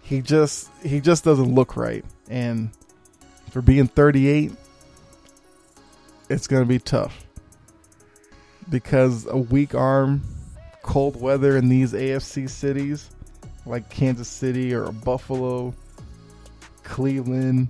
[0.00, 2.04] he just he just doesn't look right.
[2.28, 2.70] And
[3.50, 4.52] for being 38,
[6.28, 7.26] it's going to be tough
[8.70, 10.22] because a weak arm,
[10.88, 13.10] cold weather in these AFC cities
[13.66, 15.74] like Kansas City or Buffalo,
[16.82, 17.68] Cleveland,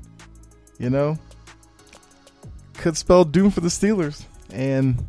[0.78, 1.18] you know,
[2.74, 4.24] could spell doom for the Steelers.
[4.52, 5.04] And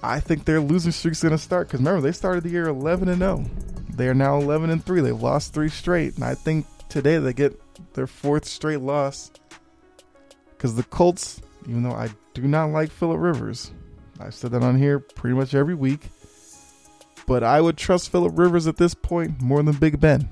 [0.00, 3.08] I think their losing streak's going to start because remember they started the year 11
[3.08, 3.44] and 0.
[3.92, 5.00] They are now 11 and 3.
[5.00, 7.60] They've lost three straight, and I think today they get
[7.94, 9.32] their fourth straight loss
[10.50, 13.72] because the Colts, even though I do not like Philip Rivers,
[14.20, 16.10] I've said that on here pretty much every week,
[17.26, 20.28] but I would trust Philip Rivers at this point more than Big Ben.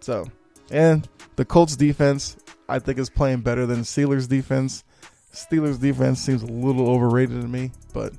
[0.00, 0.26] So,
[0.70, 2.36] and the Colts defense,
[2.68, 4.84] I think, is playing better than Steelers defense.
[5.32, 8.12] Steelers defense seems a little overrated to me, but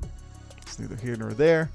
[0.62, 1.72] it's neither here nor there.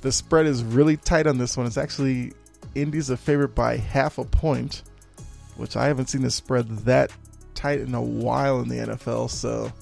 [0.00, 1.66] The spread is really tight on this one.
[1.66, 2.32] It's actually
[2.74, 4.82] Indy's a favorite by half a point,
[5.56, 7.12] which I haven't seen the spread that
[7.54, 9.30] tight in a while in the NFL.
[9.30, 9.72] So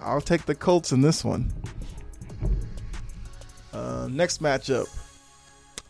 [0.00, 1.52] I'll take the Colts in this one.
[3.78, 4.88] Uh, next matchup.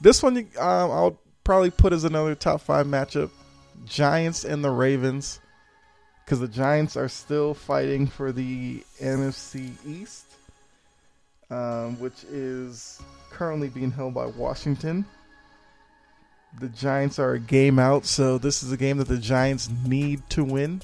[0.01, 3.31] This one um, I'll probably put as another top five matchup.
[3.87, 5.40] Giants and the Ravens.
[6.24, 10.27] Because the Giants are still fighting for the NFC East,
[11.48, 15.07] um, which is currently being held by Washington.
[16.61, 20.20] The Giants are a game out, so this is a game that the Giants need
[20.31, 20.83] to win.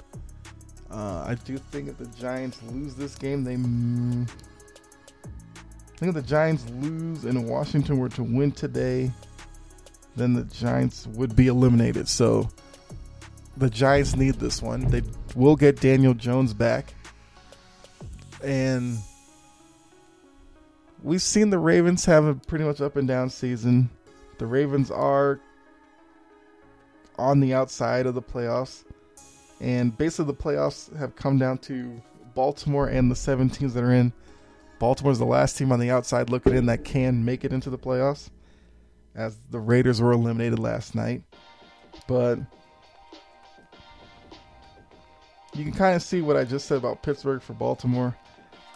[0.90, 3.56] Uh, I do think if the Giants lose this game, they.
[5.94, 9.12] I think if the Giants lose and Washington were to win today,
[10.16, 12.08] then the Giants would be eliminated.
[12.08, 12.48] So
[13.56, 14.88] the Giants need this one.
[14.88, 15.02] They
[15.36, 16.94] will get Daniel Jones back.
[18.42, 18.98] And
[21.02, 23.88] we've seen the Ravens have a pretty much up and down season.
[24.38, 25.40] The Ravens are
[27.16, 28.84] on the outside of the playoffs.
[29.60, 32.02] And basically, the playoffs have come down to
[32.34, 34.12] Baltimore and the seven teams that are in.
[34.78, 37.78] Baltimore's the last team on the outside looking in that can make it into the
[37.78, 38.30] playoffs,
[39.14, 41.22] as the Raiders were eliminated last night.
[42.06, 42.38] But
[45.54, 48.16] you can kind of see what I just said about Pittsburgh for Baltimore.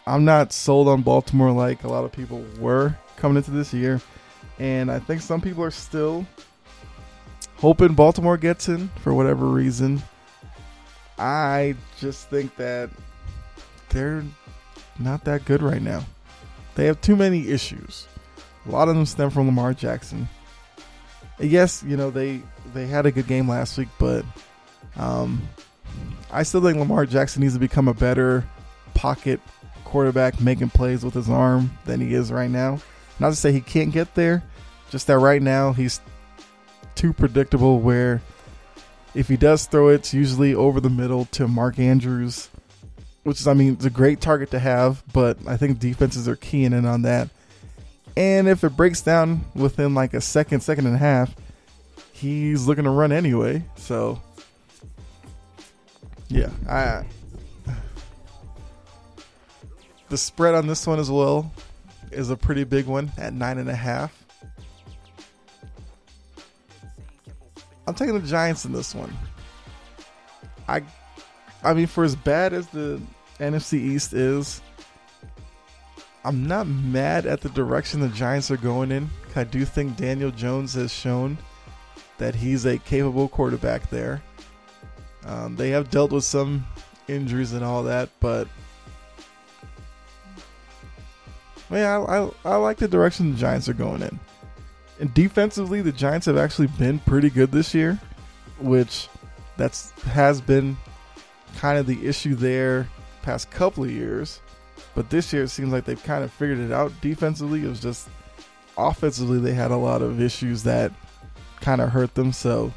[0.07, 4.01] I'm not sold on Baltimore like a lot of people were coming into this year.
[4.57, 6.25] And I think some people are still
[7.57, 10.01] hoping Baltimore gets in for whatever reason.
[11.17, 12.89] I just think that
[13.89, 14.23] they're
[14.99, 16.03] not that good right now.
[16.75, 18.07] They have too many issues.
[18.65, 20.27] A lot of them stem from Lamar Jackson.
[21.39, 22.41] Yes, you know they
[22.73, 24.25] they had a good game last week, but
[24.97, 25.41] um,
[26.31, 28.47] I still think Lamar Jackson needs to become a better
[28.93, 29.39] pocket
[29.85, 32.79] quarterback, making plays with his arm than he is right now.
[33.19, 34.43] Not to say he can't get there,
[34.89, 36.01] just that right now he's
[36.95, 37.79] too predictable.
[37.79, 38.21] Where
[39.15, 42.49] if he does throw it, it's usually over the middle to Mark Andrews
[43.29, 46.35] which is, I mean, it's a great target to have, but I think defenses are
[46.35, 47.29] keying in on that.
[48.17, 51.31] And if it breaks down within like a second, second and a half,
[52.11, 53.63] he's looking to run anyway.
[53.75, 54.19] So,
[56.27, 57.05] yeah, I
[60.09, 61.53] the spread on this one as well
[62.11, 64.25] is a pretty big one at nine and a half.
[67.85, 69.15] I'm taking the Giants in this one.
[70.67, 70.81] I
[71.63, 72.99] I mean, for as bad as the
[73.39, 74.61] NFC East is,
[76.23, 79.09] I'm not mad at the direction the Giants are going in.
[79.35, 81.37] I do think Daniel Jones has shown
[82.17, 84.21] that he's a capable quarterback there.
[85.25, 86.65] Um, they have dealt with some
[87.07, 88.47] injuries and all that, but
[91.71, 94.19] yeah, I, I, I like the direction the Giants are going in.
[94.99, 97.99] And defensively, the Giants have actually been pretty good this year,
[98.59, 99.07] which
[99.55, 100.77] that's has been
[101.57, 102.87] kind of the issue there
[103.21, 104.41] past couple of years.
[104.95, 107.63] But this year it seems like they've kind of figured it out defensively.
[107.63, 108.09] It was just
[108.77, 110.91] offensively they had a lot of issues that
[111.61, 112.31] kind of hurt them.
[112.31, 112.73] So,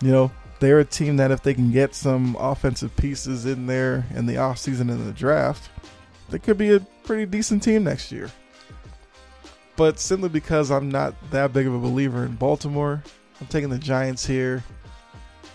[0.00, 4.06] you know, they're a team that if they can get some offensive pieces in there
[4.14, 5.70] in the offseason and in the draft,
[6.30, 8.30] they could be a pretty decent team next year.
[9.76, 13.02] But simply because I'm not that big of a believer in Baltimore,
[13.40, 14.64] I'm taking the Giants here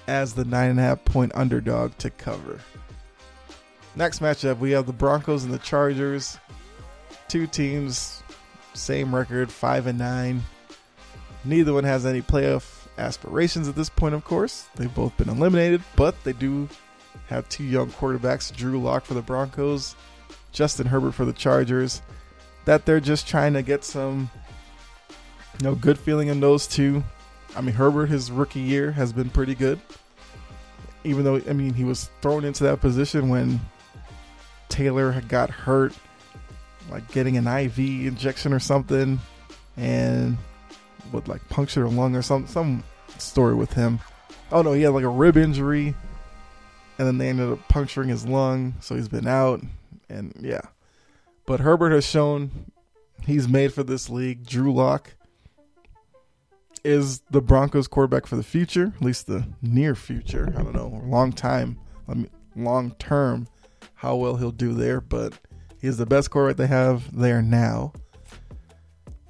[0.08, 2.60] as the nine and a half point underdog to cover.
[3.96, 6.38] Next matchup, we have the Broncos and the Chargers.
[7.28, 8.24] Two teams,
[8.74, 10.44] same record, five and nine.
[11.44, 14.70] Neither one has any playoff aspirations at this point, of course.
[14.76, 16.70] They've both been eliminated, but they do
[17.28, 19.96] have two young quarterbacks Drew Lock for the Broncos,
[20.52, 22.02] Justin Herbert for the Chargers.
[22.66, 24.30] That they're just trying to get some
[25.60, 27.04] you know, good feeling in those two.
[27.56, 29.80] I mean, Herbert, his rookie year has been pretty good.
[31.04, 33.60] Even though, I mean, he was thrown into that position when
[34.72, 35.94] Taylor had got hurt,
[36.90, 39.20] like getting an IV injection or something,
[39.78, 40.38] and
[41.12, 42.84] would like puncture a lung or some some
[43.18, 44.00] story with him.
[44.52, 45.94] Oh no, he had like a rib injury,
[46.98, 49.62] and then they ended up puncturing his lung, so he's been out.
[50.10, 50.62] And yeah,
[51.46, 52.72] but Herbert has shown
[53.26, 54.46] he's made for this league.
[54.46, 55.14] Drew Lock
[56.84, 60.54] is the Broncos quarterback for the future, at least the near future.
[60.58, 63.48] I don't know, long time, I mean, long term,
[64.02, 65.38] how well he'll do there, but
[65.80, 67.94] he's the best quarterback they have there now.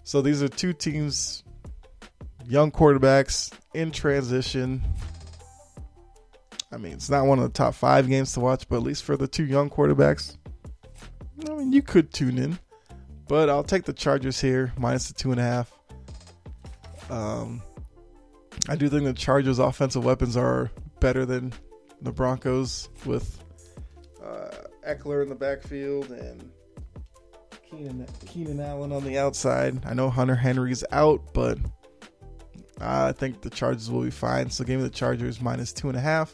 [0.06, 1.44] So these are two teams,
[2.48, 4.82] young quarterbacks in transition.
[6.72, 9.04] I mean, it's not one of the top five games to watch, but at least
[9.04, 10.38] for the two young quarterbacks,
[11.50, 12.58] I mean, you could tune in.
[13.28, 15.78] But I'll take the Chargers here, minus the two and a half.
[17.10, 17.62] Um,
[18.70, 21.52] I do think the Chargers' offensive weapons are better than
[22.02, 23.41] the Broncos with
[24.24, 24.50] uh,
[24.88, 26.52] Ekeler in the backfield and
[27.70, 29.86] Keenan, Keenan Allen on the outside.
[29.86, 31.58] I know Hunter Henry's out, but
[32.80, 34.50] I think the Chargers will be fine.
[34.50, 36.34] So give me the Chargers minus two and a half.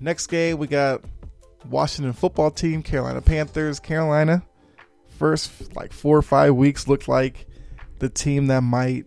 [0.00, 1.02] Next game, we got
[1.68, 3.80] Washington football team, Carolina Panthers.
[3.80, 4.42] Carolina,
[5.18, 7.46] first like four or five weeks looked like
[7.98, 9.06] the team that might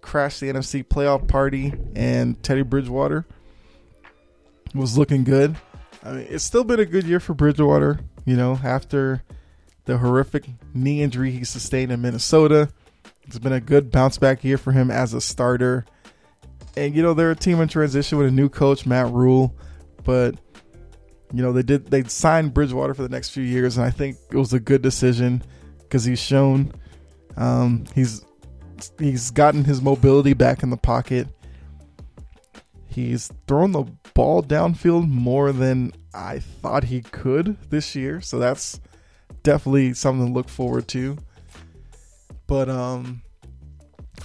[0.00, 3.26] crash the NFC playoff party, and Teddy Bridgewater
[4.74, 5.56] was looking good.
[6.04, 9.22] I mean, it's still been a good year for Bridgewater, you know, after
[9.86, 12.68] the horrific knee injury he sustained in Minnesota.
[13.26, 15.86] It's been a good bounce back year for him as a starter.
[16.76, 19.54] And you know, they're a team in transition with a new coach, Matt Rhule,
[20.04, 20.34] but
[21.32, 24.16] you know, they did they signed Bridgewater for the next few years and I think
[24.30, 25.42] it was a good decision
[25.78, 26.72] because he's shown
[27.36, 28.24] um, he's
[28.98, 31.28] he's gotten his mobility back in the pocket.
[32.94, 33.84] He's thrown the
[34.14, 38.80] ball downfield more than I thought he could this year, so that's
[39.42, 41.18] definitely something to look forward to.
[42.46, 43.22] But um,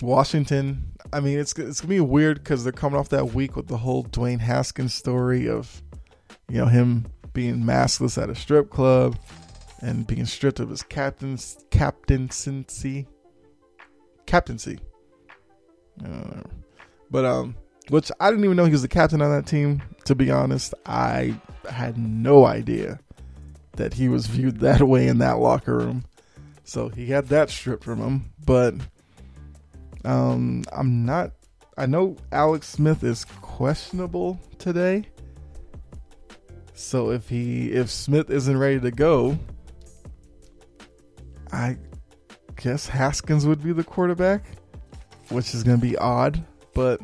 [0.01, 3.67] Washington, I mean, it's it's gonna be weird because they're coming off that week with
[3.67, 5.81] the whole Dwayne Haskins story of,
[6.47, 9.17] you know, him being maskless at a strip club
[9.81, 13.07] and being stripped of his captain's captaincy
[14.27, 14.77] captaincy.
[17.09, 17.55] But um,
[17.89, 19.81] which I didn't even know he was the captain on that team.
[20.05, 21.35] To be honest, I
[21.69, 22.99] had no idea
[23.73, 26.05] that he was viewed that way in that locker room.
[26.63, 28.31] So he had that stripped from him.
[28.45, 28.75] But
[30.05, 31.31] um, I'm not.
[31.77, 35.05] I know Alex Smith is questionable today.
[36.73, 39.37] So if he if Smith isn't ready to go,
[41.51, 41.77] I
[42.55, 44.43] guess Haskins would be the quarterback,
[45.29, 47.01] which is going to be odd, but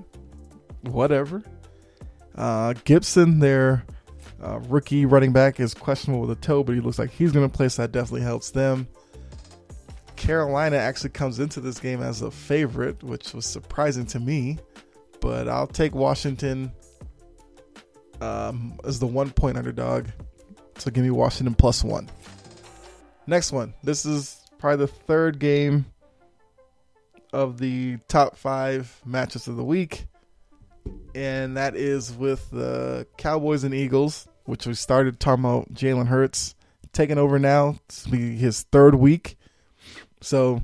[0.88, 1.44] whatever.
[2.36, 3.86] Uh, Gibson, their
[4.44, 7.50] uh, rookie running back, is questionable with a toe, but he looks like he's going
[7.50, 8.88] to play, so that definitely helps them.
[10.16, 14.58] Carolina actually comes into this game as a favorite, which was surprising to me,
[15.22, 16.72] but I'll take Washington
[18.22, 20.08] um, as the one point underdog.
[20.78, 22.10] So give me Washington plus one.
[23.28, 23.74] Next one.
[23.84, 25.86] This is probably the third game
[27.34, 30.08] of the top five matches of the week.
[31.14, 36.56] And that is with the Cowboys and Eagles, which we started talking about Jalen Hurts
[36.92, 37.78] taking over now.
[38.10, 39.38] His third week.
[40.22, 40.62] So,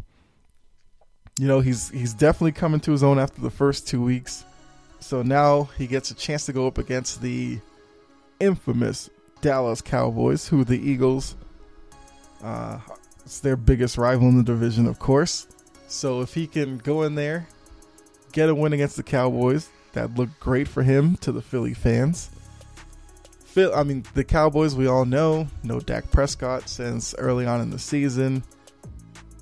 [1.40, 4.44] you know, he's he's definitely coming to his own after the first two weeks.
[5.00, 7.60] So now he gets a chance to go up against the
[8.40, 9.10] infamous
[9.42, 11.36] Dallas Cowboys, who the Eagles
[12.44, 12.80] uh,
[13.26, 15.48] it's their biggest rival in the division, of course.
[15.88, 17.48] So if he can go in there,
[18.32, 22.30] get a win against the Cowboys, that'd look great for him to the Philly fans.
[23.46, 27.70] Phil, I mean, the Cowboys, we all know, no Dak Prescott since early on in
[27.70, 28.44] the season.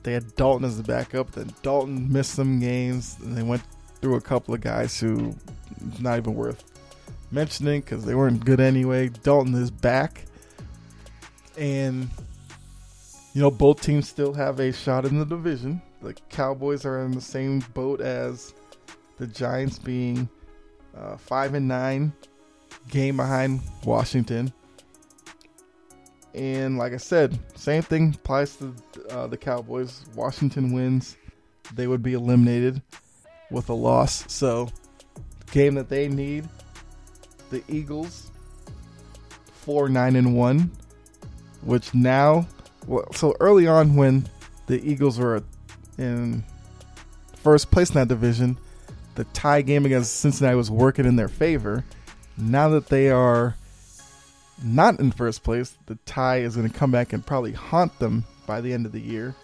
[0.02, 3.62] They had Dalton as the backup, then Dalton missed some games, and they went
[4.02, 5.36] through a couple of guys who
[6.00, 6.64] not even worth
[7.32, 9.10] mentioning because they weren't good anyway.
[9.10, 10.24] Dalton is back,
[11.58, 12.10] and
[13.34, 15.82] you know, both teams still have a shot in the division.
[16.02, 18.54] The Cowboys are in the same boat as
[19.18, 20.28] the Giants, being
[20.98, 22.14] uh, five and nine,
[22.90, 24.54] game behind Washington.
[26.34, 28.74] And like I said, same thing applies to
[29.10, 30.06] uh, the Cowboys.
[30.16, 31.18] Washington wins,
[31.74, 32.82] they would be eliminated
[33.50, 34.32] with a loss.
[34.32, 34.70] So,
[35.52, 36.48] game that they need,
[37.50, 38.30] the Eagles,
[39.52, 40.72] four nine and one,
[41.62, 42.48] which now,
[42.86, 44.28] well, so early on when
[44.68, 45.44] the Eagles were
[45.98, 46.44] in
[47.36, 48.58] first place in that division,
[49.20, 51.84] the tie game against Cincinnati was working in their favor.
[52.38, 53.54] Now that they are
[54.64, 58.24] not in first place, the tie is going to come back and probably haunt them
[58.48, 59.36] by the end of the year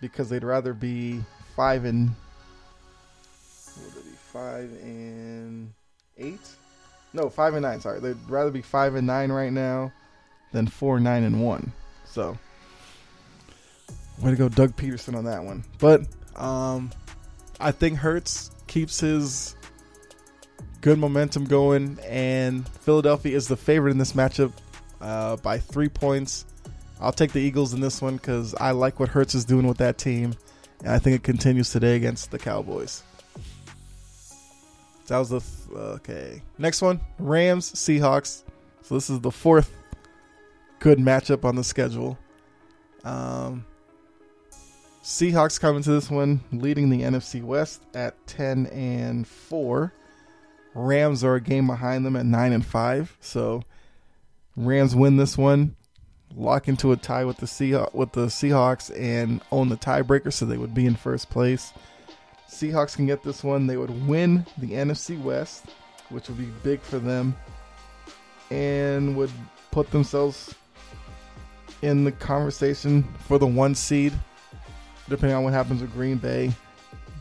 [0.00, 1.22] because they'd rather be
[1.54, 2.10] five and
[3.76, 5.72] what be five and
[6.18, 6.40] eight?
[7.12, 7.80] No, five and nine.
[7.80, 9.92] Sorry, they'd rather be five and nine right now
[10.50, 11.72] than four nine and one.
[12.04, 12.36] So,
[14.20, 15.62] way to go, Doug Pederson on that one.
[15.78, 16.02] But
[16.34, 16.90] um,
[17.60, 19.56] I think Hurts keeps his
[20.82, 24.52] good momentum going, and Philadelphia is the favorite in this matchup
[25.00, 26.44] uh, by three points.
[27.00, 29.78] I'll take the Eagles in this one because I like what Hurts is doing with
[29.78, 30.34] that team,
[30.80, 33.02] and I think it continues today against the Cowboys.
[35.06, 36.42] That was the th- okay.
[36.58, 38.42] Next one: Rams Seahawks.
[38.82, 39.74] So this is the fourth
[40.80, 42.18] good matchup on the schedule.
[43.04, 43.64] Um,
[45.06, 49.92] Seahawks coming to this one, leading the NFC West at ten and four.
[50.74, 53.16] Rams are a game behind them at nine and five.
[53.20, 53.62] So
[54.56, 55.76] Rams win this one,
[56.34, 60.58] lock into a tie with the with the Seahawks, and own the tiebreaker, so they
[60.58, 61.72] would be in first place.
[62.50, 65.66] Seahawks can get this one; they would win the NFC West,
[66.08, 67.36] which would be big for them,
[68.50, 69.30] and would
[69.70, 70.52] put themselves
[71.82, 74.12] in the conversation for the one seed.
[75.08, 76.52] Depending on what happens with Green Bay,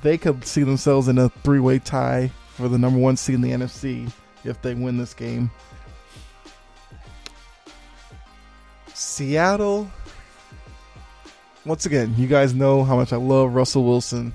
[0.02, 3.52] they could see themselves in a three-way tie for the number one seed in the
[3.52, 4.12] NFC
[4.44, 5.52] if they win this game.
[8.94, 9.90] Seattle.
[11.66, 14.34] Once again, you guys know how much I love Russell Wilson,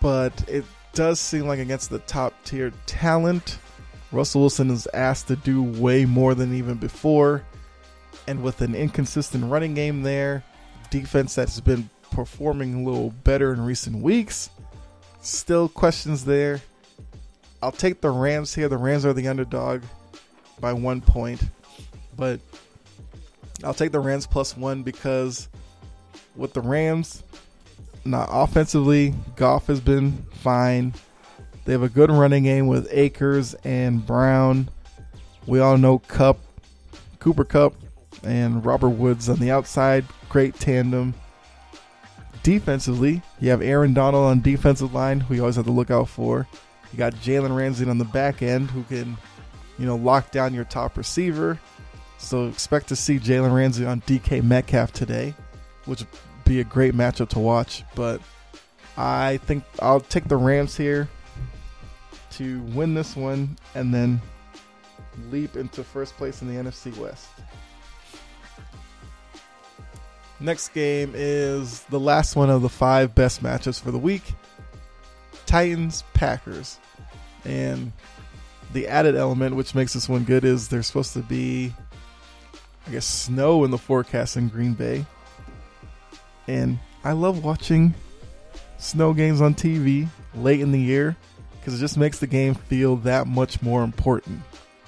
[0.00, 3.58] but it does seem like against the top tier talent,
[4.12, 7.42] Russell Wilson is asked to do way more than even before.
[8.26, 10.44] And with an inconsistent running game there,
[10.92, 14.50] defense that's been performing a little better in recent weeks,
[15.22, 16.60] still questions there.
[17.62, 18.68] I'll take the Rams here.
[18.68, 19.82] The Rams are the underdog
[20.60, 21.42] by one point,
[22.16, 22.40] but
[23.64, 25.48] I'll take the Rams plus one because
[26.36, 27.22] with the Rams,
[28.04, 30.92] not offensively, Goff has been fine.
[31.64, 34.68] They have a good running game with Akers and Brown.
[35.46, 36.38] We all know Kupp,
[37.18, 37.74] Cooper Kupp,
[38.22, 40.04] and Robert Woods on the outside.
[40.28, 41.14] Great tandem.
[42.42, 46.08] Defensively, you have Aaron Donald on defensive line, who you always have to look out
[46.08, 46.46] for.
[46.92, 49.16] You got Jalen Ramsey on the back end, who can,
[49.78, 51.58] you know, lock down your top receiver.
[52.18, 55.34] So expect to see Jalen Ramsey on DK Metcalf today,
[55.86, 56.08] which would
[56.44, 57.84] be a great matchup to watch.
[57.94, 58.20] But
[58.96, 61.08] I think I'll take the Rams here
[62.32, 64.20] to win this one and then
[65.30, 67.28] leap into first place in the NFC West.
[70.42, 74.34] Next game is the last one of the five best matchups for the week
[75.46, 76.80] Titans Packers.
[77.44, 77.92] And
[78.72, 81.72] the added element which makes this one good is there's supposed to be,
[82.88, 85.06] I guess, snow in the forecast in Green Bay.
[86.48, 87.94] And I love watching
[88.78, 91.16] snow games on TV late in the year
[91.60, 94.40] because it just makes the game feel that much more important.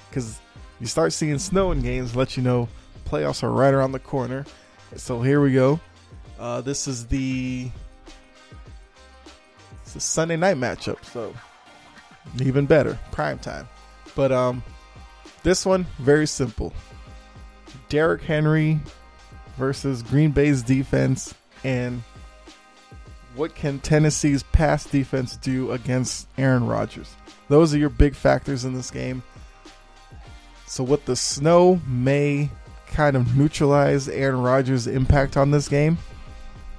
[0.09, 0.37] Because
[0.81, 2.67] you start seeing snow in games, let you know
[3.05, 4.45] playoffs are right around the corner.
[4.95, 5.79] So here we go.
[6.39, 7.69] Uh, this is the
[9.83, 11.33] it's a Sunday night matchup, so
[12.41, 13.67] even better, prime time.
[14.15, 14.63] But um,
[15.43, 16.73] this one very simple.
[17.89, 18.79] Derrick Henry
[19.57, 21.33] versus Green Bay's defense,
[21.63, 22.01] and
[23.35, 27.15] what can Tennessee's pass defense do against Aaron Rodgers?
[27.47, 29.23] Those are your big factors in this game.
[30.67, 32.49] So, what the snow may
[32.87, 35.97] kind of neutralize Aaron Rodgers' impact on this game,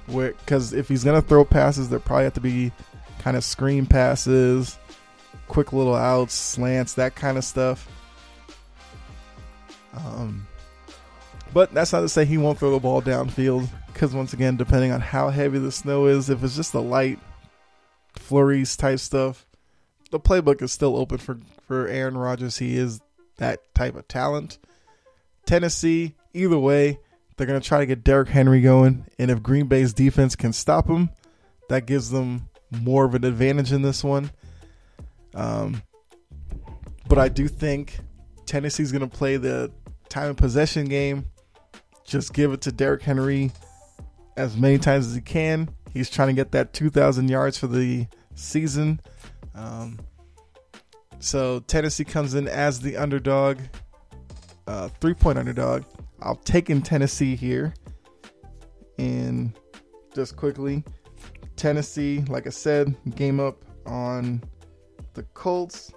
[0.07, 2.71] because if he's gonna throw passes, there probably have to be
[3.19, 4.77] kind of screen passes,
[5.47, 7.87] quick little outs, slants, that kind of stuff.
[9.95, 10.47] Um,
[11.53, 14.91] but that's not to say he won't throw the ball downfield, because once again, depending
[14.91, 17.19] on how heavy the snow is, if it's just a light
[18.15, 19.45] flurries type stuff,
[20.11, 21.37] the playbook is still open for
[21.67, 22.57] for Aaron Rodgers.
[22.57, 23.01] He is
[23.37, 24.57] that type of talent.
[25.47, 26.99] Tennessee, either way,
[27.35, 29.05] they're going to try to get Derrick Henry going.
[29.17, 31.09] And if Green Bay's defense can stop him,
[31.69, 34.31] that gives them more of an advantage in this one.
[35.33, 35.81] Um,
[37.07, 37.99] but I do think
[38.45, 39.71] Tennessee's going to play the
[40.09, 41.25] time and possession game.
[42.03, 43.51] Just give it to Derrick Henry
[44.35, 45.69] as many times as he can.
[45.93, 48.99] He's trying to get that 2,000 yards for the season.
[49.55, 49.99] Um,
[51.19, 53.59] so Tennessee comes in as the underdog,
[54.67, 55.83] uh, three point underdog.
[56.21, 57.73] I'll take in Tennessee here.
[58.99, 59.57] And
[60.15, 60.83] just quickly,
[61.55, 64.43] Tennessee, like I said, game up on
[65.13, 65.91] the Colts.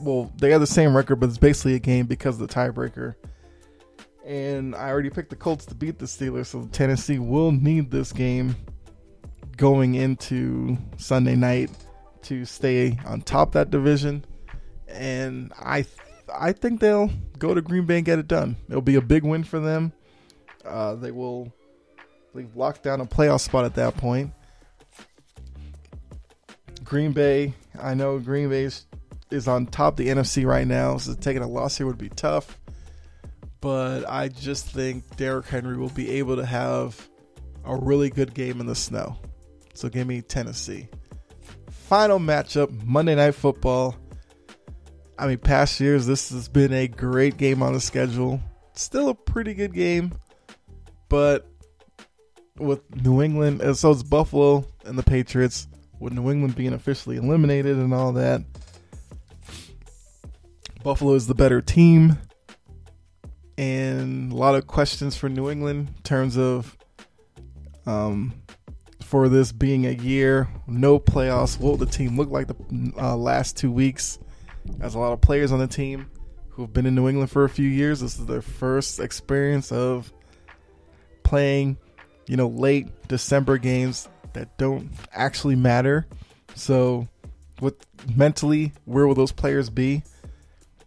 [0.00, 3.14] Well, they have the same record, but it's basically a game because of the tiebreaker.
[4.24, 8.12] And I already picked the Colts to beat the Steelers, so Tennessee will need this
[8.12, 8.56] game
[9.56, 11.70] going into Sunday night
[12.22, 14.24] to stay on top that division.
[14.88, 15.84] And I
[16.34, 18.56] I think they'll go to Green Bay and get it done.
[18.68, 19.92] It'll be a big win for them.
[20.64, 21.52] Uh, they will
[22.34, 24.32] they've locked down a playoff spot at that point.
[26.84, 28.86] Green Bay, I know Green Bay is,
[29.30, 32.08] is on top of the NFC right now, so taking a loss here would be
[32.08, 32.58] tough.
[33.60, 37.08] But I just think Derrick Henry will be able to have
[37.64, 39.16] a really good game in the snow.
[39.74, 40.88] So give me Tennessee.
[41.70, 43.94] Final matchup, Monday Night Football.
[45.18, 48.40] I mean, past years, this has been a great game on the schedule.
[48.74, 50.12] Still a pretty good game,
[51.08, 51.46] but
[52.58, 55.68] with New England, and so it's Buffalo and the Patriots,
[56.00, 58.42] with New England being officially eliminated and all that.
[60.82, 62.18] Buffalo is the better team,
[63.58, 66.76] and a lot of questions for New England in terms of
[67.86, 68.32] um,
[69.02, 71.60] for this being a year, no playoffs.
[71.60, 74.18] What will the team look like the uh, last two weeks?
[74.64, 76.10] There's a lot of players on the team
[76.50, 78.00] who've been in New England for a few years.
[78.00, 80.12] This is their first experience of
[81.22, 81.78] playing,
[82.26, 86.06] you know, late December games that don't actually matter.
[86.54, 87.08] So,
[87.60, 87.74] what
[88.14, 90.02] mentally, where will those players be?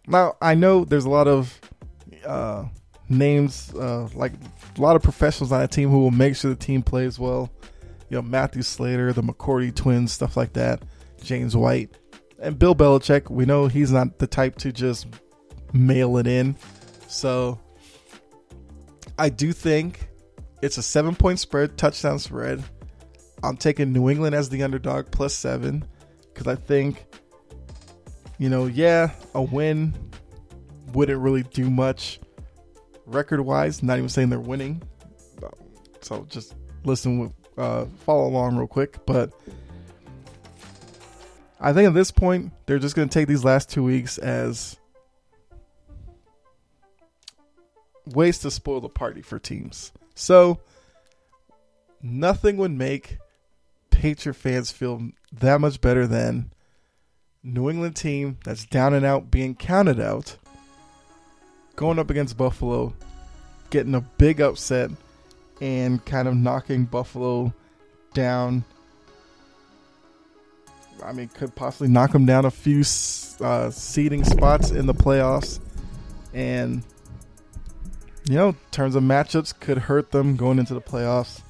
[0.06, 1.60] Now, I know there's a lot of
[2.24, 2.64] uh,
[3.08, 4.32] names, uh, like
[4.76, 7.50] a lot of professionals on a team who will make sure the team plays well
[8.08, 10.82] you know Matthew Slater, the McCourty twins, stuff like that,
[11.22, 11.90] James White,
[12.40, 13.30] and Bill Belichick.
[13.30, 15.06] We know he's not the type to just
[15.72, 16.56] mail it in,
[17.08, 17.60] so
[19.18, 20.08] I do think
[20.62, 22.62] it's a seven point spread, touchdown spread.
[23.42, 25.84] I'm taking New England as the underdog plus seven
[26.32, 27.04] because I think,
[28.38, 29.94] you know, yeah, a win
[30.92, 32.20] wouldn't really do much
[33.06, 33.82] record wise.
[33.82, 34.82] Not even saying they're winning.
[36.00, 39.04] So just listen uh, follow along real quick.
[39.06, 39.32] But
[41.60, 44.76] I think at this point, they're just going to take these last two weeks as
[48.06, 49.92] ways to spoil the party for teams.
[50.14, 50.60] So
[52.02, 53.18] nothing would make
[53.90, 56.52] Patriot fans feel that much better than
[57.42, 60.36] New England team that's down and out being counted out,
[61.74, 62.92] going up against Buffalo,
[63.70, 64.90] getting a big upset
[65.60, 67.54] and kind of knocking Buffalo
[68.14, 68.64] down.
[71.02, 72.80] I mean, could possibly knock them down a few
[73.40, 75.60] uh, seeding spots in the playoffs,
[76.32, 76.82] and
[78.28, 81.40] you know, terms of matchups, could hurt them going into the playoffs.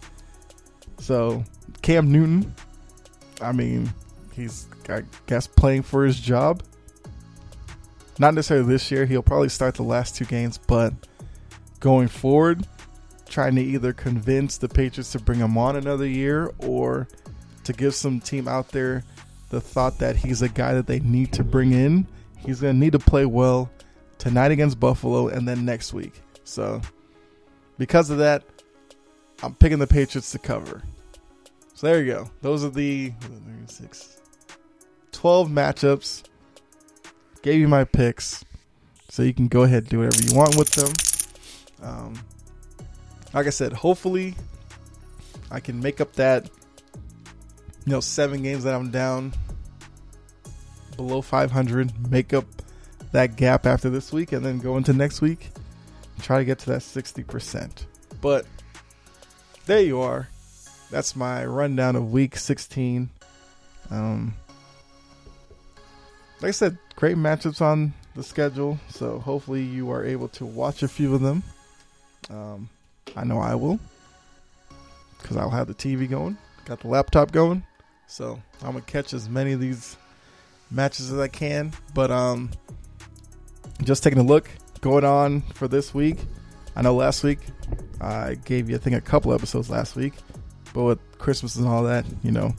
[0.98, 1.44] So,
[1.82, 2.54] Cam Newton,
[3.40, 3.92] I mean,
[4.32, 6.62] he's I guess playing for his job.
[8.18, 9.06] Not necessarily this year.
[9.06, 10.92] He'll probably start the last two games, but
[11.80, 12.66] going forward,
[13.28, 17.08] trying to either convince the Patriots to bring him on another year or
[17.64, 19.04] to give some team out there
[19.50, 22.06] the thought that he's a guy that they need to bring in.
[22.38, 23.70] He's going to need to play well
[24.18, 26.20] tonight against Buffalo and then next week.
[26.44, 26.80] So,
[27.78, 28.44] because of that,
[29.42, 30.82] I'm picking the Patriots to cover.
[31.74, 32.30] So, there you go.
[32.42, 33.12] Those are the
[33.66, 34.20] six,
[35.12, 36.24] 12 matchups.
[37.42, 38.44] Gave you my picks.
[39.08, 40.92] So, you can go ahead and do whatever you want with them.
[41.82, 42.14] Um,
[43.34, 44.34] like I said, hopefully
[45.50, 46.50] I can make up that
[47.86, 49.32] you know seven games that I'm down
[50.96, 52.44] below 500, make up
[53.12, 55.50] that gap after this week, and then go into next week,
[56.20, 57.84] try to get to that 60%.
[58.20, 58.44] But
[59.66, 60.28] there you are.
[60.90, 63.08] That's my rundown of week 16.
[63.90, 64.34] Um,
[66.40, 70.82] like I said, great matchups on the schedule, so hopefully you are able to watch
[70.82, 71.42] a few of them.
[72.30, 72.68] Um,
[73.14, 73.78] I know I will.
[75.20, 77.62] Because I'll have the TV going, got the laptop going.
[78.06, 79.96] So I'm to catch as many of these
[80.70, 81.72] matches as I can.
[81.94, 82.50] But um,
[83.82, 84.48] just taking a look
[84.80, 86.18] going on for this week.
[86.74, 87.40] I know last week
[88.00, 90.14] I gave you, I think, a couple episodes last week.
[90.72, 92.54] But with Christmas and all that, you know.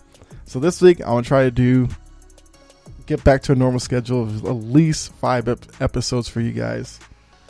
[0.45, 1.87] So this week I'm to try to do
[3.05, 6.99] get back to a normal schedule of at least five ep- episodes for you guys.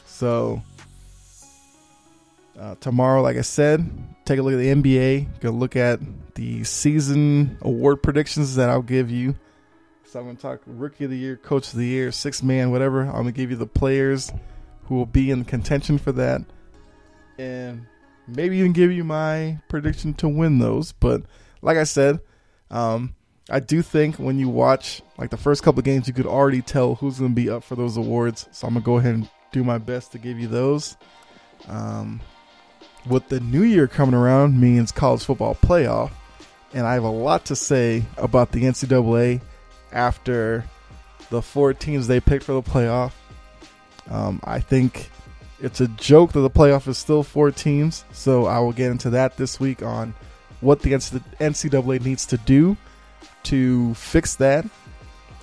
[0.05, 0.61] So
[2.59, 3.87] uh, tomorrow, like I said,
[4.27, 5.39] take a look at the NBA.
[5.39, 5.99] Go look at
[6.35, 9.35] the season award predictions that I'll give you.
[10.05, 12.71] So I'm going to talk Rookie of the Year, Coach of the Year, Six Man,
[12.71, 13.01] whatever.
[13.01, 14.31] I'm going to give you the players
[14.85, 16.41] who will be in contention for that,
[17.37, 17.85] and
[18.27, 20.93] maybe even give you my prediction to win those.
[20.93, 21.23] But
[21.61, 22.19] like I said,
[22.71, 23.15] um,
[23.49, 26.95] I do think when you watch like the first couple games, you could already tell
[26.95, 28.47] who's going to be up for those awards.
[28.51, 30.95] So I'm gonna go ahead and do my best to give you those.
[31.67, 32.21] Um,
[33.09, 36.11] with the new year coming around means college football playoff,
[36.73, 39.41] and I have a lot to say about the NCAA
[39.91, 40.65] after
[41.29, 43.11] the four teams they picked for the playoff.
[44.09, 45.09] Um, I think
[45.59, 49.09] it's a joke that the playoff is still four teams, so I will get into
[49.11, 50.13] that this week on
[50.61, 52.77] what the NCAA needs to do
[53.43, 54.65] to fix that.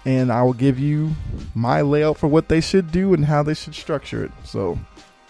[0.07, 1.12] And I will give you
[1.55, 4.33] my layout for what they should do and how they should structure it.
[4.45, 4.79] So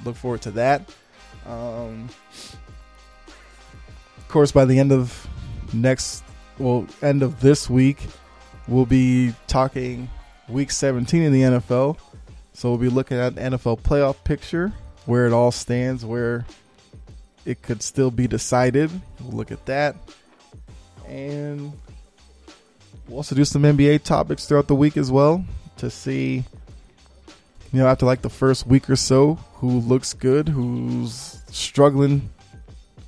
[0.04, 0.90] look forward to that.
[1.46, 2.08] Um,
[4.16, 5.26] of course, by the end of
[5.72, 6.24] next,
[6.58, 7.98] well, end of this week,
[8.68, 10.08] we'll be talking
[10.48, 11.98] week 17 in the NFL.
[12.52, 14.72] So we'll be looking at the NFL playoff picture,
[15.06, 16.46] where it all stands, where
[17.44, 18.90] it could still be decided.
[19.20, 19.96] We'll look at that.
[21.08, 21.72] And
[23.08, 25.44] we'll also do some NBA topics throughout the week as well
[25.78, 26.44] to see,
[27.74, 32.30] you know, after like the first week or so, who looks good, who's struggling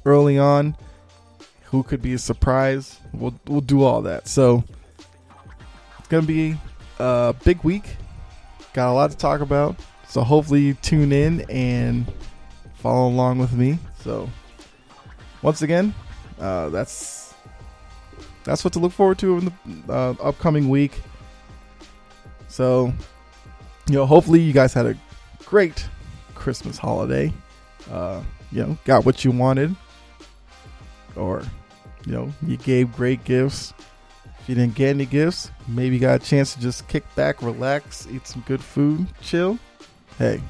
[0.05, 0.77] early on,
[1.67, 2.99] who could be a surprise.
[3.13, 4.27] We'll we'll do all that.
[4.27, 4.65] So
[6.01, 6.57] it's gonna be
[6.99, 7.97] a big week.
[8.73, 9.77] Got a lot to talk about.
[10.09, 12.13] So hopefully you tune in and
[12.75, 13.79] follow along with me.
[14.01, 14.29] So
[15.43, 15.95] once again,
[16.41, 17.35] uh, that's
[18.43, 19.53] that's what to look forward to in
[19.87, 21.01] the uh, upcoming week.
[22.49, 22.93] So,
[23.89, 24.97] you know, hopefully you guys had a
[25.45, 25.89] great
[26.35, 27.33] Christmas holiday.
[27.91, 29.75] Uh, you know, got what you wanted,
[31.15, 31.43] or
[32.05, 33.75] you know, you gave great gifts.
[34.41, 37.43] If you didn't get any gifts, maybe you got a chance to just kick back,
[37.43, 39.59] relax, eat some good food, chill.
[40.19, 40.41] Hey,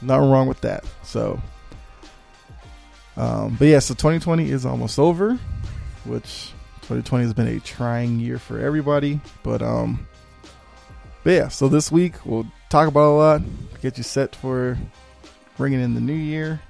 [0.00, 0.84] nothing wrong with that.
[1.02, 1.40] So,
[3.16, 5.38] um, but yeah, so 2020 is almost over,
[6.04, 10.06] which 2020 has been a trying year for everybody, but um,
[11.24, 11.48] but yeah.
[11.48, 13.42] So this week we'll talk about a lot,
[13.80, 14.78] get you set for
[15.56, 16.60] bringing in the new year,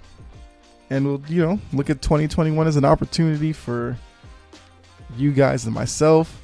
[0.90, 3.96] and we'll you know look at 2021 as an opportunity for
[5.16, 6.40] you guys and myself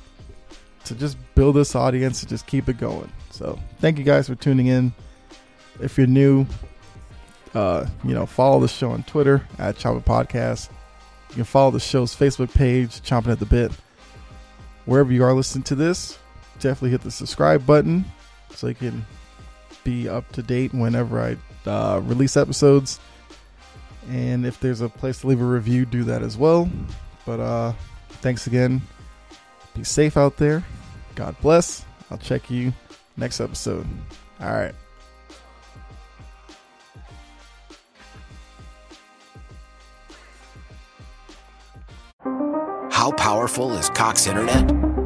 [0.84, 3.10] to just build this audience and just keep it going.
[3.30, 4.92] So thank you guys for tuning in.
[5.80, 6.46] If you're new,
[7.54, 10.70] uh, you know, follow the show on Twitter at Chopper Podcast.
[11.30, 13.72] You can follow the show's Facebook page, Chompin' at the Bit.
[14.84, 16.18] Wherever you are listening to this,
[16.60, 18.04] definitely hit the subscribe button
[18.54, 19.04] so you can
[19.84, 21.36] be up to date whenever I
[21.70, 22.98] uh, release episodes.
[24.10, 26.70] And if there's a place to leave a review, do that as well.
[27.24, 27.72] But uh,
[28.20, 28.82] thanks again.
[29.74, 30.64] Be safe out there.
[31.14, 31.84] God bless.
[32.10, 32.72] I'll check you
[33.16, 33.86] next episode.
[34.40, 34.74] All right.
[42.90, 45.05] How powerful is Cox Internet?